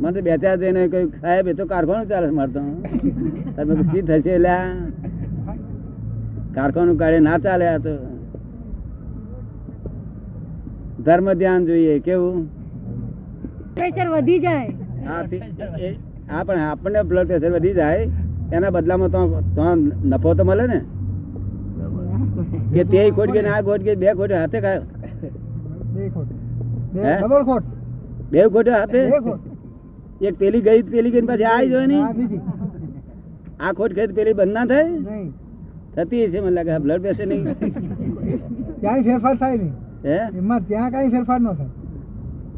મને 0.00 0.12
તો 0.16 0.20
બેચા 0.28 0.56
જઈને 0.62 0.82
કહ્યું 0.92 1.08
સાહેબ 1.22 1.46
એ 1.52 1.54
તો 1.60 1.64
કારખાનું 1.72 2.06
ચાલે 2.12 2.28
મારતો 2.38 2.60
તમે 3.56 3.74
શી 3.90 4.04
થશે 4.08 4.34
લ્યા? 4.44 4.68
કારખાનું 6.56 6.96
કાઢે 7.02 7.20
ના 7.28 7.38
ચાલે 7.46 7.66
આ 7.72 7.80
તો. 7.86 7.94
ધર્મ 11.06 11.28
ધ્યાન 11.40 11.66
જોઈએ 11.68 11.96
કેવું? 12.06 12.38
પ્રેશર 13.76 14.08
વધી 14.14 14.40
જાય. 14.46 14.72
હા 15.06 16.42
પણ 16.44 16.60
આપણને 16.60 17.00
બ્લડ 17.10 17.26
પ્રેશર 17.28 17.52
વધી 17.56 17.74
જાય 17.74 18.04
એના 18.56 18.72
બદલામાં 18.76 19.10
તો 19.14 19.20
તો 19.56 19.64
નફો 20.10 20.30
તો 20.34 20.44
મળે 20.44 20.64
ને. 20.72 20.80
કે 22.74 22.82
તે 22.92 23.00
ખોટ 23.16 23.30
કે 23.36 23.40
આ 23.46 23.60
ખોટ 23.68 23.82
કે 23.88 23.92
બે 24.02 24.08
ખોટ 24.20 24.32
હાથે 24.38 24.58
ખાયો 24.60 24.84
બે 28.32 28.42
ખોટ. 28.54 28.68
હાથે? 28.68 29.00
એક 30.28 30.34
પેલી 30.38 30.62
ગઈ 30.62 30.82
પેલી 30.94 31.12
ગઈ 31.12 31.26
પાછી 31.30 31.48
આવી 31.50 31.70
જોઈ 31.72 31.88
ની? 31.92 32.02
આ 33.60 33.72
ખોટ 33.72 33.92
ખાઈ 33.96 34.16
પેલી 34.18 34.36
બંધ 34.40 34.54
ના 34.54 34.66
થાય 34.66 35.20
થતી 35.94 36.24
છે 36.32 36.38
મને 36.40 36.52
લાગે 36.56 36.72
બ્લડ 36.84 37.00
પ્રેશર 37.04 37.26
નહીં. 37.26 37.44
ક્યાંય 38.80 39.02
ફેરફાર 39.06 39.36
થાય 39.38 39.56
નહીં. 39.56 39.74
હે? 40.04 40.18
એમાં 40.38 40.60
ત્યાં 40.68 40.90
કઈ 40.94 41.08
ફેરફાર 41.14 41.40
ન 41.40 41.46
થાય. 41.52 41.70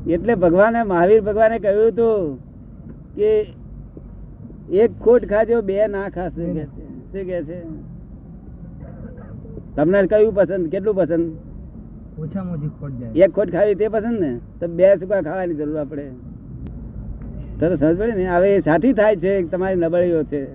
એટલે 0.06 0.34
ભગવાને 0.34 0.82
મહાવીર 0.82 1.20
ભગવાને 1.20 1.58
કહ્યું 1.58 1.92
હતું 1.92 2.38
કે 3.16 3.46
એક 4.72 4.90
ખોટ 5.00 5.24
ખાજો 5.24 5.62
બે 5.62 5.86
ના 5.86 6.08
ખાશે. 6.08 6.44
કે 6.44 6.64
શું 7.12 7.26
કે 7.26 7.42
છે? 7.42 7.62
તમને 9.76 10.06
કયું 10.06 10.34
પસંદ? 10.34 10.68
કેટલું 10.68 10.94
પસંદ? 10.94 11.36
ઓછામાં 12.18 12.54
ઓછી 12.54 12.68
ખોટ 12.80 12.90
જાય. 12.90 13.24
એક 13.24 13.30
ખોટ 13.34 13.50
ખાવી 13.50 13.74
તે 13.74 13.88
પસંદ 13.88 14.20
ને? 14.20 14.38
તો 14.60 14.68
બે 14.68 14.94
સુકા 15.00 15.20
ખાવાની 15.20 15.54
જરૂર 15.54 15.78
આપણે. 15.78 16.02
તરત 17.60 17.70
તો 17.70 17.76
સમજ 17.76 17.98
પડે 17.98 18.12
ને? 18.12 18.28
હવે 18.28 18.60
સાથી 18.60 18.92
થાય 18.92 19.16
છે 19.16 19.42
તમારી 19.42 19.76
નબળીઓ 19.76 20.22
છે. 20.22 20.46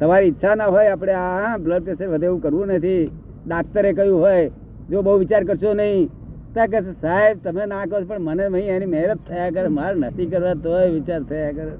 તમારી 0.00 0.26
ઈચ્છા 0.26 0.54
ના 0.54 0.64
હોય 0.64 0.88
આપણે 0.88 1.12
આ 1.12 1.58
બ્લડ 1.58 1.82
પ્રેશર 1.82 2.08
વધે 2.08 2.26
એવું 2.26 2.42
કરવું 2.42 2.66
નથી. 2.66 3.10
ડાક્ટરે 3.46 3.92
કહ્યું 3.92 4.20
હોય 4.20 4.50
જો 4.90 5.02
બહુ 5.02 5.18
વિચાર 5.18 5.44
કરશો 5.44 5.74
નહીં 5.74 6.10
તો 6.58 6.66
કરશે. 6.72 6.94
સાહેબ 7.02 7.44
તમે 7.44 7.66
ના 7.72 7.84
કહો 7.90 8.02
પણ 8.08 8.26
મને 8.28 8.48
ભાઈ 8.54 8.74
એની 8.76 8.90
મહેનત 8.94 9.20
થયા 9.28 9.50
કરે. 9.50 9.68
મારે 9.78 9.96
નથી 10.00 10.26
કરવા 10.32 10.54
તોય 10.64 10.90
વિચાર 10.96 11.22
થયા 11.30 11.52
કરે. 11.58 11.72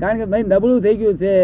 કારણ 0.00 0.18
કે 0.18 0.24
ભાઈ 0.24 0.48
નબળું 0.52 0.80
થઈ 0.84 0.96
ગયું 1.02 1.18
છે. 1.24 1.34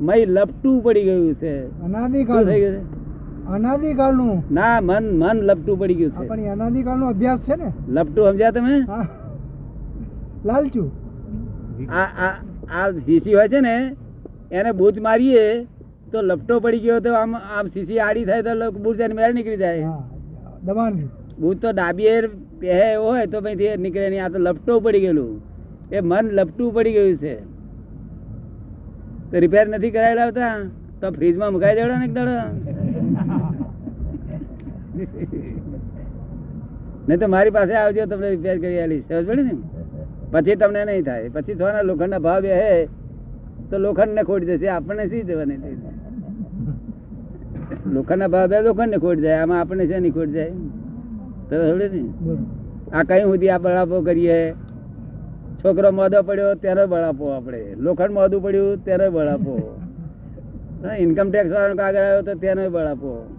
મય 0.00 0.24
લપટું 0.36 0.76
પડી 0.84 1.04
ગયું 1.04 1.34
છે. 1.34 1.54
અનાદિકાળ 1.86 2.44
થઈ 2.44 2.60
ગયું 2.60 2.76
છે? 2.76 3.00
અનાદિકાળનું. 3.54 4.36
ના 4.52 4.76
મન 4.80 5.04
મન 5.22 5.42
લપટું 5.48 5.76
પડી 5.80 5.94
ગયું 5.94 6.12
છે. 6.16 6.28
પણ 6.28 6.48
અનાદિકાળનો 6.54 7.06
અભ્યાસ 7.08 7.40
છે 7.48 7.54
ને? 7.62 7.68
લપટું 7.88 8.24
સમજ્યા 8.30 8.50
તમે? 8.50 8.74
લાલચું. 10.44 10.88
આ 12.00 12.08
આ 12.26 12.34
આ 12.78 12.88
શીશી 13.06 13.34
હોય 13.34 13.48
છે 13.48 13.60
ને 13.60 13.76
એને 14.52 14.70
બૂચ 14.72 14.96
મારીએ 15.06 15.44
તો 16.12 16.18
લપટો 16.22 16.54
પડી 16.60 16.82
ગયો 16.86 17.00
તો 17.00 17.14
આમ 17.20 17.34
આમ 17.34 17.66
શીશી 17.74 18.00
આડી 18.06 18.24
થાય 18.24 18.42
તો 18.42 18.70
બૂચ 18.84 19.00
એની 19.00 19.18
મેળ 19.20 19.34
નીકળી 19.34 19.56
જાય. 19.56 19.92
હા 20.66 20.72
દબાણથી 20.74 21.54
તો 21.62 21.68
ડાબી 21.72 22.10
એર 22.16 22.24
પહે 22.60 22.68
એવો 22.92 23.06
હોય 23.12 23.26
તો 23.32 23.38
પછી 23.40 23.76
નીકળે 23.84 24.08
નહીં. 24.10 24.24
આ 24.24 24.32
તો 24.34 24.38
લપટું 24.38 24.78
પડી 24.84 25.02
ગયેલું. 25.04 25.32
એ 25.92 25.98
મન 26.00 26.24
લપટું 26.38 26.68
પડી 26.74 26.94
ગયું 26.96 27.16
છે. 27.22 27.34
તો 29.30 29.34
રિપેર 29.44 29.64
નથી 29.68 29.90
કરાવી 29.90 30.18
લાવતા 30.20 30.54
તો 31.00 31.06
ફ્રીજમાં 31.16 31.50
મુકાઈ 31.54 31.76
દેવડો 31.78 31.96
ને 31.98 32.04
એક 32.08 32.14
દાડો? 32.18 32.36
નહીં 37.08 37.18
તો 37.20 37.26
મારી 37.34 37.54
પાસે 37.58 37.74
આવજો, 37.74 38.02
તમને 38.06 38.28
રિપેર 38.36 38.56
કરી 38.62 38.80
આલીશ. 38.84 39.06
સમજ 39.08 39.24
પડે 39.28 39.42
ને? 39.42 39.54
પછી 40.32 40.56
તમને 40.62 40.82
નહીં 40.90 41.04
થાય. 41.08 41.28
પછી 41.34 41.58
થોડા 41.60 41.84
લોખંડના 41.90 42.24
ભાવ 42.26 42.44
હે, 42.60 42.72
તો 43.70 43.74
લોખંડ 43.86 44.14
ને 44.18 44.22
ખોટ 44.28 44.42
જશે 44.50 44.68
આપણને 44.76 45.04
શી 45.12 45.24
જવાની 45.28 45.60
લોખંડના 47.86 48.28
ભાવ 48.28 48.46
બે 48.46 48.62
લોખંડ 48.62 48.90
ને 48.90 48.98
ખોટ 48.98 49.18
જાય 49.18 49.42
આમાં 49.42 49.60
આપણને 49.60 49.86
શેની 49.86 50.10
ખોટ 50.10 50.28
જાય? 50.28 50.50
તો 51.48 51.70
સમજે 51.70 51.88
ને. 51.88 52.36
આ 52.92 53.02
કઈ 53.02 53.22
સુધી 53.22 53.48
આ 53.48 53.58
બળાપો 53.58 54.00
કરીએ? 54.00 54.54
છોકરો 55.64 55.92
મોદો 55.92 56.22
પડ્યો 56.22 56.54
ત્યારે 56.54 56.86
બળાપો 56.86 57.26
આપણે. 57.26 57.74
લોખંડ 57.78 58.10
મોદું 58.10 58.42
પડ્યું 58.42 58.84
ત્યારે 58.84 59.08
બળાપો. 59.08 59.78
ઇન્કમ 60.98 61.30
ટેક્સ 61.30 61.50
વાળાનો 61.50 61.74
કાગળ 61.74 61.98
આવ્યો 61.98 62.22
તો 62.22 62.34
ત્યારે 62.34 62.68
બળાપો. 62.68 63.36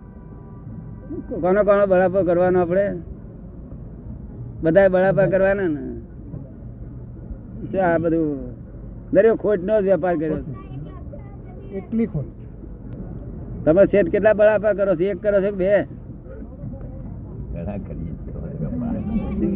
કોનો 1.42 1.64
કોનો 1.64 1.86
બળાપો 1.86 2.24
કરવાનો 2.24 2.62
આપણે? 2.62 2.98
બધા 4.64 4.88
બળાપા 4.88 5.26
કરવાના 5.26 5.68
ને? 5.68 6.00
શું 7.72 7.86
આ 7.86 7.98
બધું 7.98 8.38
દરેક 9.12 9.36
ખોટ 9.36 9.64
નો 9.64 9.82
જ 9.82 9.84
વેપાર 9.84 10.16
કર્યો. 10.16 10.38
એટલી 11.76 12.06
ખોટ. 12.06 12.43
તમે 13.66 13.84
શેઠ 13.92 14.10
કેટલા 14.12 14.34
બળાપા 14.34 14.74
કરો 14.74 14.96
છો? 14.96 15.04
એક 15.04 15.20
કરો 15.22 15.40
છો 15.42 15.52
બે? 15.52 15.72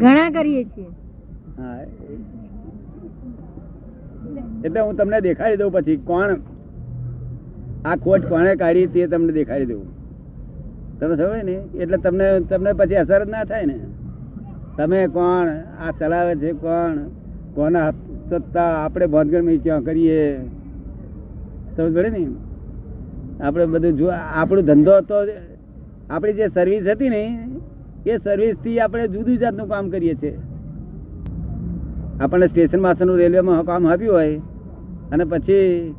ઘણા 0.01 0.29
કરીએ 0.31 0.63
છીએ 0.75 0.89
હા 1.57 1.81
એટલે 4.63 4.79
હું 4.79 4.95
તમને 4.97 5.19
દેખાડી 5.21 5.57
દઉં 5.57 5.71
પછી 5.71 5.97
કોણ 6.09 6.31
આ 7.85 7.95
ખોટ 7.97 8.23
કોણે 8.29 8.51
કાઢી 8.55 8.87
તે 8.87 9.07
તમને 9.07 9.31
દેખાડી 9.33 9.69
દઉં. 9.71 9.85
તમે 10.99 11.13
સમજે 11.15 11.43
ને? 11.43 11.55
એટલે 11.81 11.97
તમને 11.97 12.27
તમને 12.49 12.71
પછી 12.73 12.99
અસર 13.03 13.21
જ 13.25 13.29
ના 13.29 13.45
થાય 13.45 13.65
ને. 13.65 13.77
તમે 14.77 14.99
કોણ? 15.07 15.47
આ 15.79 15.91
ચલાવે 15.91 16.33
છે 16.35 16.53
કોણ? 16.53 16.93
કોના 17.55 17.91
સત્તા 18.29 18.71
આપણે 18.83 19.07
ભોજગણમાં 19.07 19.59
ક્યાં 19.63 19.83
કરીએ? 19.83 20.21
સમજ 21.75 21.93
પડે 21.95 22.09
ને? 22.09 22.21
આપણે 23.41 23.65
બધું 23.65 23.98
જો 23.98 24.08
આપણો 24.34 24.62
ધંધો 24.62 24.98
હતો, 24.98 25.15
આપણી 26.10 26.34
જે 26.34 26.48
સર્વિસ 26.48 26.88
હતી 26.88 27.10
ને, 27.10 27.50
એ 28.08 28.17
સર્વિસથી 28.17 28.79
આપણે 28.79 29.08
જુદી 29.08 29.38
જાતનું 29.38 29.67
કામ 29.67 29.89
કરીએ 29.89 30.13
છીએ. 30.13 30.38
આપણને 32.22 32.48
સ્ટેશન 32.48 32.82
માસ્ટરનું 32.82 33.17
રેલવેમાં 33.17 33.63
કામ 33.63 33.88
આપ્યું 33.88 34.15
હોય, 34.15 34.36
અને 35.12 35.24
પછી 35.24 35.94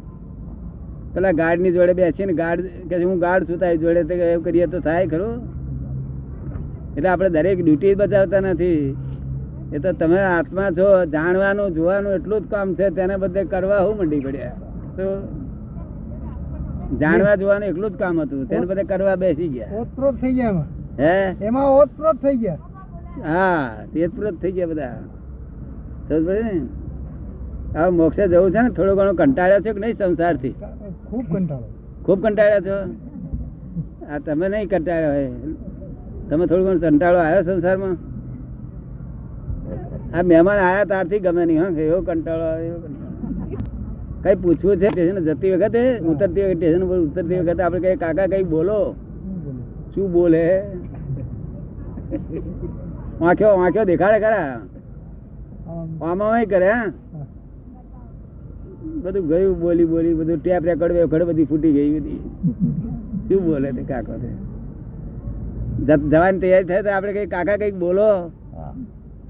પેલા 1.14 1.32
ગાર્ડની 1.32 1.72
જોડે 1.72 1.92
બેસીને 1.92 2.32
ગાર્ડ 2.32 2.60
કે 2.60 3.04
હું 3.04 3.18
ગાર્ડ 3.18 3.48
છું 3.48 3.58
તારી 3.58 3.78
જોડે 3.78 4.14
એવું 4.14 4.44
કરીએ 4.44 4.66
તો 4.66 4.80
થાય 4.80 5.06
ખરું? 5.06 5.34
એટલે 6.96 7.08
આપણે 7.08 7.28
દરેક 7.28 7.64
ડ્યુટી 7.64 7.94
બજાવતા 7.94 8.40
નથી. 8.40 8.96
એ 9.72 9.78
તો 9.78 9.92
તમે 9.92 10.20
આત્મા 10.20 10.70
છો, 10.70 11.04
જાણવાનું, 11.04 11.74
જોવાનું, 11.74 12.12
એટલું 12.12 12.40
જ 12.40 12.50
કામ 12.50 12.74
છે, 12.74 12.90
તેને 12.90 13.16
બધે 13.16 13.44
કરવા 13.44 13.78
હું 13.78 13.96
મંડી 13.96 14.20
પડ્યા. 14.20 14.48
તો 14.96 15.04
જાણવા 17.00 17.34
જોવાનું 17.34 17.68
એકલું 17.68 17.90
જ 17.90 17.94
કામ 17.94 18.20
હતું. 18.20 18.48
તેને 18.48 18.66
બધે 18.66 18.82
કરવા 18.82 19.16
બેસી 19.16 19.48
ગયા. 19.48 19.76
ઓતપ્રોત 19.80 20.14
થઈ 20.14 20.32
ગયા 20.32 20.64
હે? 20.98 21.36
એમાં 21.40 21.64
ઓતપ્રોત 21.64 22.16
થઈ 22.22 22.36
ગયા? 22.36 22.58
હા 23.26 23.74
તેજપુર 23.92 24.30
થઈ 24.30 24.52
ગયા 24.52 24.66
બધા. 24.66 24.94
સમજ 26.08 26.28
ને? 26.28 26.60
હવે 27.78 27.90
મોક્ષે 27.90 28.28
જવું 28.28 28.50
છે 28.50 28.60
ને 28.60 28.68
થોડો 28.68 28.96
ઘણો 28.96 29.12
કંટાળ્યો 29.12 29.60
છો 29.60 29.72
કે 29.72 29.80
નહીં 29.80 29.96
સંસારથી? 29.96 30.54
ખૂબ 31.06 31.24
કંટાળો. 31.36 31.68
ખૂબ 32.04 32.26
કંટાળ્યા 32.26 32.60
છો? 32.60 32.94
આ 34.12 34.18
તમે 34.18 34.48
નહીં 34.48 34.68
કંટાળ્યા 34.68 35.12
હોય. 35.12 35.30
તમે 36.28 36.46
થોડું 36.46 36.66
ઘણું 36.66 36.80
કંટાળો 36.80 37.18
આવ્યો 37.18 37.42
સંસારમાં? 37.42 37.96
આ 40.16 40.22
મહેમાન 40.22 40.58
આયા 40.58 40.84
તારથી 40.84 41.18
ગમે 41.18 41.44
નહીં 41.44 41.62
હા. 41.62 41.68
એવો 41.68 42.00
કંટાળો 42.00 42.44
આવ્યો 42.44 42.78
કઈ 44.28 44.36
પૂછવું 44.44 44.80
છે 44.80 44.88
સ્ટેશન 44.92 45.18
જતી 45.26 45.52
વખતે 45.54 45.82
ઉતરતી 46.12 46.46
વખતે 46.46 46.56
સ્ટેશન 46.56 46.82
પર 46.88 46.98
ઉતરતી 47.04 47.38
વખતે 47.40 47.62
આપણે 47.66 47.80
કઈ 47.84 48.00
કાકા 48.02 48.26
કઈ 48.32 48.44
બોલો? 48.54 48.80
શું 49.92 50.06
બોલે? 50.14 50.46
વાંખ્યો 53.20 53.54
વાંખ્યો 53.60 53.86
દેખાડે 53.90 54.18
ખરા? 54.24 54.50
આમાં 56.08 56.44
કરે. 56.52 56.72
બધું 59.04 59.24
ગયું 59.30 59.54
બોલી 59.62 59.88
બોલી 59.92 60.14
બધું 60.18 60.38
ટેપ 60.42 60.62
રેકોર્ડ 60.70 60.98
વેકોર્ડ 60.98 61.28
બધી 61.30 61.48
ફૂટી 61.50 61.72
ગઈ 61.76 61.90
બધી. 61.94 62.20
શું 63.28 63.40
બોલે 63.46 63.68
તે 63.78 63.82
કાકો 63.90 64.14
તે? 64.22 64.30
જવાની 66.12 66.40
તૈયારી 66.42 66.68
થાય 66.68 66.82
તો 66.86 66.90
આપણે 66.96 67.12
કઈ 67.16 67.28
કાકા 67.34 67.56
કંઈક 67.56 67.76
બોલો? 67.84 68.10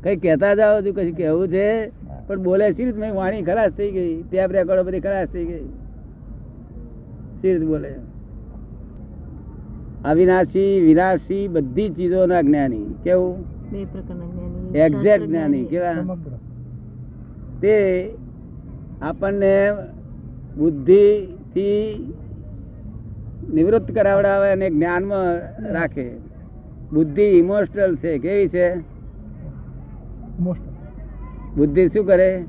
કઈ 0.02 0.16
કહેતા 0.24 0.54
જાઓ 0.60 0.82
છું 0.84 0.94
કઈ 0.98 1.12
કેવું 1.20 1.48
છે? 1.56 1.68
પણ 2.28 2.42
બોલે 2.42 2.72
સી 2.72 2.84
રીતે? 2.84 2.98
મેં 2.98 3.14
વાણી 3.14 3.42
ખલાસ 3.42 3.70
થઈ 3.70 3.90
ગઈ. 3.90 4.22
ટેપ 4.22 4.52
રેકોર્ડ 4.52 4.80
બધી 4.80 5.00
ખલાસ 5.00 5.28
થઈ 5.28 5.44
ગઈ. 5.44 5.64
સી 7.40 7.52
રીતે 7.52 7.66
બોલે? 7.66 7.94
અવિનાશી 10.04 10.80
વિનાશી 10.80 11.48
બધી 11.48 11.90
ચીજોના 11.90 12.40
જ્ઞાની. 12.40 12.84
કેવું? 13.04 13.40
બે 13.70 13.84
પ્રકારના 13.84 14.24
જ્ઞાની. 14.24 14.78
એક્ઝેક્ટ 14.78 15.26
જ્ઞાની. 15.26 15.64
કેવા? 15.64 15.92
તે 17.60 18.10
આપણને 19.02 19.72
બુદ્ધિ 20.58 21.26
થી 21.26 22.04
નિવૃત્ત 23.54 23.94
કરાવડાવે 23.94 24.50
અને 24.50 24.70
જ્ઞાનમાં 24.70 25.34
રાખે. 25.72 26.10
બુદ્ધિ 26.92 27.22
ઇમોશનલ 27.22 27.96
છે. 27.96 28.18
કેવી 28.18 28.48
છે? 28.48 28.74
બુદ્ધિ 31.58 31.88
શું 31.88 32.06
કરે? 32.06 32.44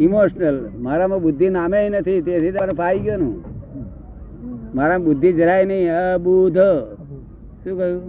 ઇમોશનલ 0.00 0.68
મારામાં 0.78 1.22
બુદ્ધિ 1.22 1.48
નામે 1.48 1.88
નથી, 1.88 2.20
તેથી 2.22 2.50
તમારે 2.50 2.72
ફાઈ 2.72 2.98
ગયો 2.98 3.16
નું 3.16 3.34
મારામાં 4.74 5.06
બુદ્ધિ 5.06 5.32
જરાય 5.32 5.64
નહીં. 5.64 5.92
અબુધ. 5.92 6.58
શું 7.64 7.78
કહ્યું? 7.78 8.02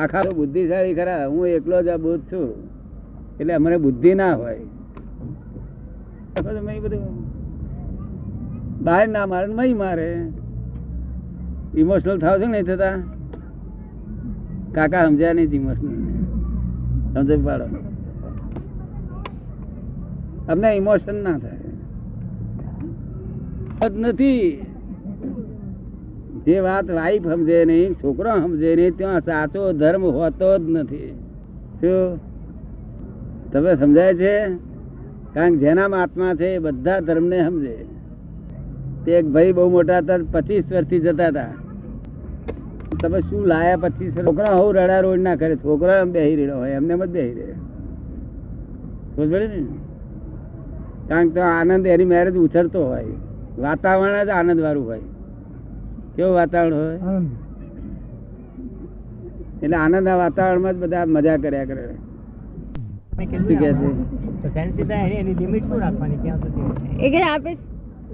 આખા 0.00 0.22
બુદ્ધિશાળી 0.22 0.94
ખરા. 0.94 1.26
હું 1.26 1.46
એકલો 1.46 1.82
જ 1.82 1.88
અબુધ 1.88 2.20
છું. 2.20 2.54
એટલે 3.40 3.54
અમને 3.54 3.76
બુદ્ધિ 3.76 4.14
ના 4.14 4.34
હોય. 4.34 4.60
બધું? 6.82 7.04
બહાર 8.84 9.08
ના 9.08 9.26
મારે 9.26 9.46
નહીં 9.46 9.78
મારે. 9.78 10.10
ઇમોશનલ 11.76 12.18
થાવ 12.18 12.42
છો 12.42 12.46
નહીં 12.46 12.62
થતા? 12.62 12.96
કાકા 14.72 15.04
સમજ્યા 15.04 15.32
નહીં 15.32 15.50
ઇમોશનલ 15.52 15.94
સમજ 17.14 17.44
પાડો. 17.44 17.64
અમને 20.48 20.68
ઇમોશન 20.68 21.24
ના 21.24 21.38
થાય. 21.38 21.58
નથી. 23.90 24.66
જે 26.46 26.60
વાત 26.60 26.90
વાઈફ 26.90 27.22
સમજે 27.22 27.64
નહીં, 27.64 27.94
છોકરો 27.94 28.40
સમજે 28.40 28.76
નહીં, 28.76 28.96
ત્યાં 28.96 29.20
સાચો 29.20 29.72
ધર્મ 29.72 30.04
હોતો 30.04 30.58
જ 30.58 30.62
નથી. 30.70 31.14
શું? 31.80 32.20
તમે 33.52 33.76
સમજાય 33.76 34.14
છે? 34.14 34.48
કારણ 35.34 35.50
કે 35.50 35.56
જેનામાં 35.56 36.02
આત્મા 36.02 36.34
છે 36.34 36.46
એ 36.46 36.58
બધા 36.58 37.00
ધર્મને 37.00 37.44
સમજે. 37.44 37.86
તે 39.04 39.12
એક 39.12 39.26
ભાઈ 39.26 39.52
બહુ 39.52 39.70
મોટા 39.70 39.98
હતા, 39.98 40.18
પચીસ 40.32 40.64
વર્ષથી 40.72 40.98
જતા 40.98 41.26
હતા. 41.26 41.46
તમે 43.02 43.20
શું 43.20 43.46
લાયા 43.46 43.76
પચીસ 43.76 44.12
છોકરા 44.16 44.50
હું 44.50 44.74
રડા 44.74 45.00
રોડ 45.00 45.20
ના 45.20 45.36
કરે 45.36 45.56
છોકરા 45.56 45.96
એમ 45.96 46.12
બેહી 46.12 46.36
રહ્યો 46.36 46.56
હોય, 46.56 46.70
એમને 46.70 46.94
મત 46.94 47.16
રહે 47.16 47.52
સમજ 49.16 49.32
ને? 49.32 49.85
કારણ 51.08 51.28
કે 51.28 51.40
આનંદ 51.40 51.86
એની 51.86 52.04
મેરેજ 52.04 52.36
ઉછળતો 52.36 52.86
હોય. 52.86 53.04
વાતાવરણ 53.58 54.24
જ 54.24 54.28
આનંદ 54.28 54.60
વાળું 54.60 54.86
હોય. 54.86 55.00
કેવું 56.16 56.34
વાતાવરણ 56.34 56.74
હોય? 56.74 56.98
આનંદ. 59.76 60.08
આ 60.08 60.16
વાતાવરણમાં 60.16 60.72
જ 60.72 60.76
બધા 60.76 61.04
મજા 61.06 61.36
કર્યા 61.36 61.64
કરે. 61.64 61.94
સહનશીલતા 63.16 63.94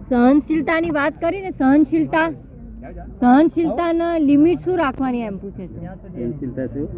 સહનશીલતાની 0.09 0.90
વાત 0.90 1.20
કરી 1.20 1.40
ને 1.40 1.50
સહનશીલતા 1.50 2.31
સહનશીલતાના 3.20 4.18
લિમિટ 4.18 4.59
શું 4.59 4.78
રાખવાની 4.78 5.20
એમ 5.20 5.37
પૂછે 5.37 5.66
છે. 5.66 5.87
શું? 6.66 6.88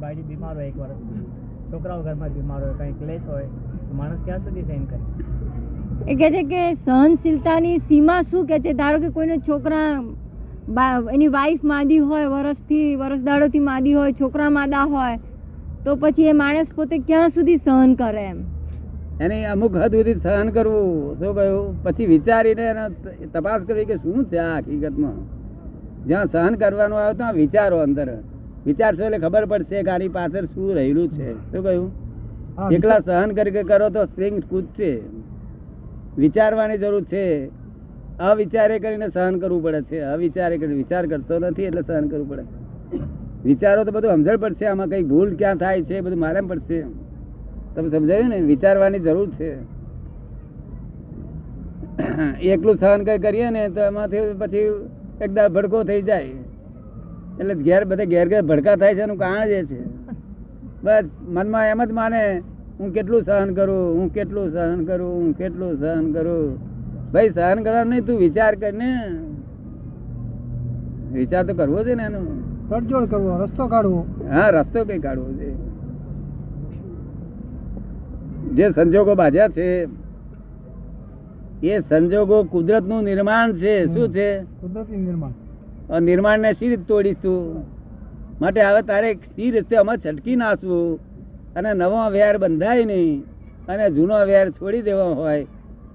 બાયડી 0.00 0.22
બીમાર 0.22 0.54
હોય 0.54 0.66
એક 0.66 0.76
છોકરાઓ 1.72 2.02
ઘરમાં 2.06 2.30
બીમાર 2.36 2.60
હોય 2.64 2.74
કંઈ 2.78 2.94
ક્લેશ 3.00 3.24
હોય 3.30 3.48
તો 3.86 3.92
માણસ 4.00 4.20
ક્યાં 4.26 4.44
સુધી 4.44 4.66
સહન 4.68 4.84
કરે? 4.90 4.98
એ 6.12 6.14
કહે 6.20 6.28
છે 6.36 6.42
કે 6.52 6.62
સહનશીલતાની 6.74 7.78
સીમા 7.88 8.20
શું 8.30 8.46
કહે 8.50 8.58
છે? 8.66 8.72
ધારો 8.82 9.00
કે 9.04 9.10
કોઈને 9.16 9.36
છોકરા 9.48 9.88
એની 11.16 11.32
વાઈફ 11.38 11.64
માદી 11.72 11.98
હોય 12.12 12.28
વર્ષથી 12.34 12.86
વર્ષ 13.02 13.24
દાડોથી 13.30 13.64
માદી 13.70 13.96
હોય 13.98 14.14
છોકરા 14.20 14.50
માદા 14.58 14.86
હોય 14.94 15.16
તો 15.84 15.96
પછી 16.04 16.30
એ 16.32 16.36
માણસ 16.42 16.70
પોતે 16.78 16.96
ક્યાં 17.10 17.34
સુધી 17.36 17.58
સહન 17.66 17.92
કરે 18.00 18.24
એમ? 18.30 18.40
એને 19.26 19.36
અમુક 19.52 19.76
હદ 19.82 19.92
સુધી 20.00 20.16
સહન 20.24 20.48
કરવું 20.56 21.20
શું 21.20 21.32
કહ્યું? 21.38 21.68
પછી 21.84 22.08
વિચારીને 22.14 22.64
એને 22.72 22.84
તપાસ 23.36 23.60
કરવી 23.68 23.86
કે 23.92 24.00
શું 24.02 24.26
છે 24.32 24.38
આ 24.46 24.56
હકીકતમાં? 24.58 25.20
જ્યાં 26.08 26.28
સહન 26.34 26.58
કરવાનું 26.64 26.98
આવે 27.04 27.14
ત્યાં 27.20 27.38
વિચારો 27.42 27.78
અંદર. 27.86 28.08
વિચારશો 28.68 29.04
એટલે 29.04 29.18
ખબર 29.18 29.44
પડશે 29.44 29.82
કે 29.82 29.90
આની 29.90 30.08
પાછળ 30.08 30.44
શું 30.44 30.74
રહેલું 30.74 31.08
છે. 31.08 31.32
શું 31.52 31.62
કહ્યું? 31.64 31.88
એકલા 32.72 32.98
સહન 32.98 33.30
કરી 33.30 33.50
કરો 33.50 33.88
તો 33.88 34.04
સ્પ્રિંગ 34.04 34.42
કૂદશે. 34.42 34.90
વિચારવાની 36.18 36.78
જરૂર 36.78 37.04
છે. 37.04 37.26
અવિચારે 38.18 38.78
કરીને 38.78 39.08
સહન 39.08 39.38
કરવું 39.38 39.62
પડે 39.62 39.82
છે. 39.82 40.00
અવિચારે 40.00 40.58
કરીને 40.58 40.74
વિચાર 40.74 41.06
કરતો 41.06 41.38
નથી 41.38 41.62
એટલે 41.62 41.82
સહન 41.82 42.08
કરવું 42.08 42.28
પડે. 42.28 42.44
વિચારો 43.44 43.84
તો 43.84 43.92
બધું 43.92 44.10
સમજણ 44.10 44.36
પડશે. 44.36 44.66
આમાં 44.66 44.88
કઈ 44.88 45.02
ભૂલ 45.02 45.36
ક્યાં 45.36 45.56
થાય 45.56 45.82
છે 45.82 46.00
બધું 46.00 46.18
મારે 46.18 46.40
પડશે. 46.40 46.82
તમે 47.74 47.90
સમજાયું 47.90 48.28
ને? 48.28 48.40
વિચારવાની 48.40 48.98
જરૂર 48.98 49.30
છે. 49.30 49.52
એકલું 52.40 52.76
સહન 52.76 53.04
કરીએ 53.16 53.50
ને 53.50 53.68
તો 53.68 53.80
એમાંથી 53.80 54.16
પછી 54.38 54.58
એકદમ 55.20 55.48
ભડકો 55.54 55.82
થઈ 55.84 56.02
જાય. 56.02 56.28
એટલે 57.40 57.54
ઘેર 57.54 57.84
બધે 57.84 58.06
ઘેર 58.06 58.28
ઘેર 58.28 58.42
ભડકા 58.42 58.76
થાય 58.76 58.94
છે 58.94 59.00
એનું 59.00 59.16
કારણ 59.16 59.48
જે 59.48 59.64
છે. 59.64 59.82
બસ 60.82 61.04
મનમાં 61.20 61.66
એમ 61.66 61.84
જ 61.84 61.90
માને 61.90 62.42
હું 62.80 62.92
કેટલું 62.92 63.22
સહન 63.22 63.54
કરું 63.54 64.00
હું 64.00 64.14
કેટલું 64.14 64.52
સહન 64.52 64.84
કરું 64.84 65.12
હું 65.14 65.32
કેટલું 65.32 65.80
સહન 65.80 66.12
કરું. 66.12 66.58
ભાઈ 67.12 67.30
સહન 67.30 67.62
કરવાનું 67.62 67.90
નહીં 67.90 68.06
તું 68.06 68.18
વિચાર 68.18 68.54
કર 68.54 68.72
ને. 68.72 68.92
વિચાર 71.12 71.46
તો 71.46 71.54
કરવો 71.54 71.84
છે 71.84 71.94
ને 71.94 72.02
એનો. 72.02 72.20
તડજોડ 72.70 73.10
કરવો 73.10 73.38
રસ્તો 73.44 73.66
કાઢવો. 73.66 74.06
હા 74.30 74.48
રસ્તો 74.48 74.84
કઈ 74.84 74.98
કાઢવો 74.98 75.32
છે. 75.32 75.68
જે 78.48 78.70
સંજોગો 78.70 79.14
બાજ્યા 79.14 79.48
છે 79.48 79.88
એ 81.62 81.80
સંજોગો 81.80 82.42
કુદરતનું 82.42 83.04
નિર્માણ 83.04 83.52
છે. 83.52 83.86
શું 83.86 84.08
છે? 84.08 84.42
કુદરતી 84.60 84.96
નિર્માણ. 84.96 85.47
નિર્માણ 85.90 86.38
ને 86.38 86.52
સી 86.52 86.68
રીતે 86.68 86.82
તોડીશ? 86.88 87.16
તું 87.22 87.64
માટે 88.40 88.62
હવે 88.62 88.82
તારે 88.82 89.14
સી 89.14 89.50
રીતે 89.50 89.76
અમે 89.76 89.92
છટકી 90.06 90.36
નાસવું 90.36 90.98
અને 91.56 91.74
નવો 91.74 92.10
વેર 92.10 92.38
બંધાય 92.38 92.84
નહીં 92.84 93.24
અને 93.68 93.90
જૂનો 93.90 94.14
વેર 94.26 94.50
છોડી 94.50 94.82
દેવો 94.82 95.14
હોય 95.14 95.44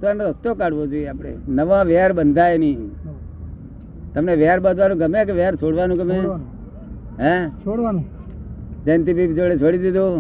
તો 0.02 0.10
એનો 0.10 0.30
રસ્તો 0.30 0.56
કાઢવો 0.56 0.88
જોઈએ 0.88 1.08
આપણે. 1.08 1.38
નવા 1.48 1.84
વેર 1.84 2.14
બંધાય 2.14 2.58
નહીં. 2.58 2.92
તમને 4.14 4.36
વેર 4.36 4.60
બાંધવાનું 4.60 4.98
ગમે 4.98 5.26
કે 5.26 5.32
વેર 5.32 5.56
છોડવાનું 5.56 5.98
ગમે? 5.98 6.20
હે? 7.20 7.50
છોડવાનું. 7.50 8.06
જયંતિ 8.86 9.14
બીજ 9.14 9.36
જોડે 9.36 9.58
છોડી 9.58 9.78
દીધું? 9.78 10.14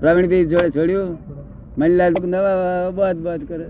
પ્રવીણ 0.00 0.26
બીજ 0.26 0.48
જોડે 0.48 0.70
છોડ્યું? 0.70 1.18
મનીલાલ 1.78 2.12
નવા 2.24 2.90
બાદ 2.90 3.16
બાદ 3.16 3.40
કરે. 3.48 3.66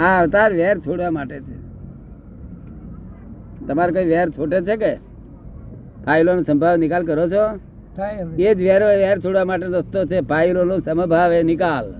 આ 0.00 0.20
અવતાર 0.20 0.52
વેર 0.52 0.78
છોડવા 0.78 1.10
માટે 1.10 1.40
છે. 1.40 1.70
તમારે 3.66 3.92
કઈ 3.92 4.04
વેર 4.04 4.30
છોટે 4.30 4.60
છે 4.60 4.76
કે? 4.76 4.94
ફાઇલો 6.04 6.34
નો 6.34 6.42
સંભાવ 6.42 6.76
નિકાલ 6.76 7.06
કરો 7.06 7.28
છો. 7.28 7.60
એ 8.38 8.54
જ 8.54 8.58
વેરો 8.58 8.86
વેર 8.86 9.18
છોડવા 9.18 9.44
માટે 9.44 9.66
રસ્તો 9.66 10.04
છે. 10.04 10.20
ફાઇલો 10.20 10.64
નો 10.64 10.78
સમભાવે 10.78 11.42
નિકાલ. 11.42 11.94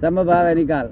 સમભાવે 0.00 0.54
નિકાલ. 0.54 0.88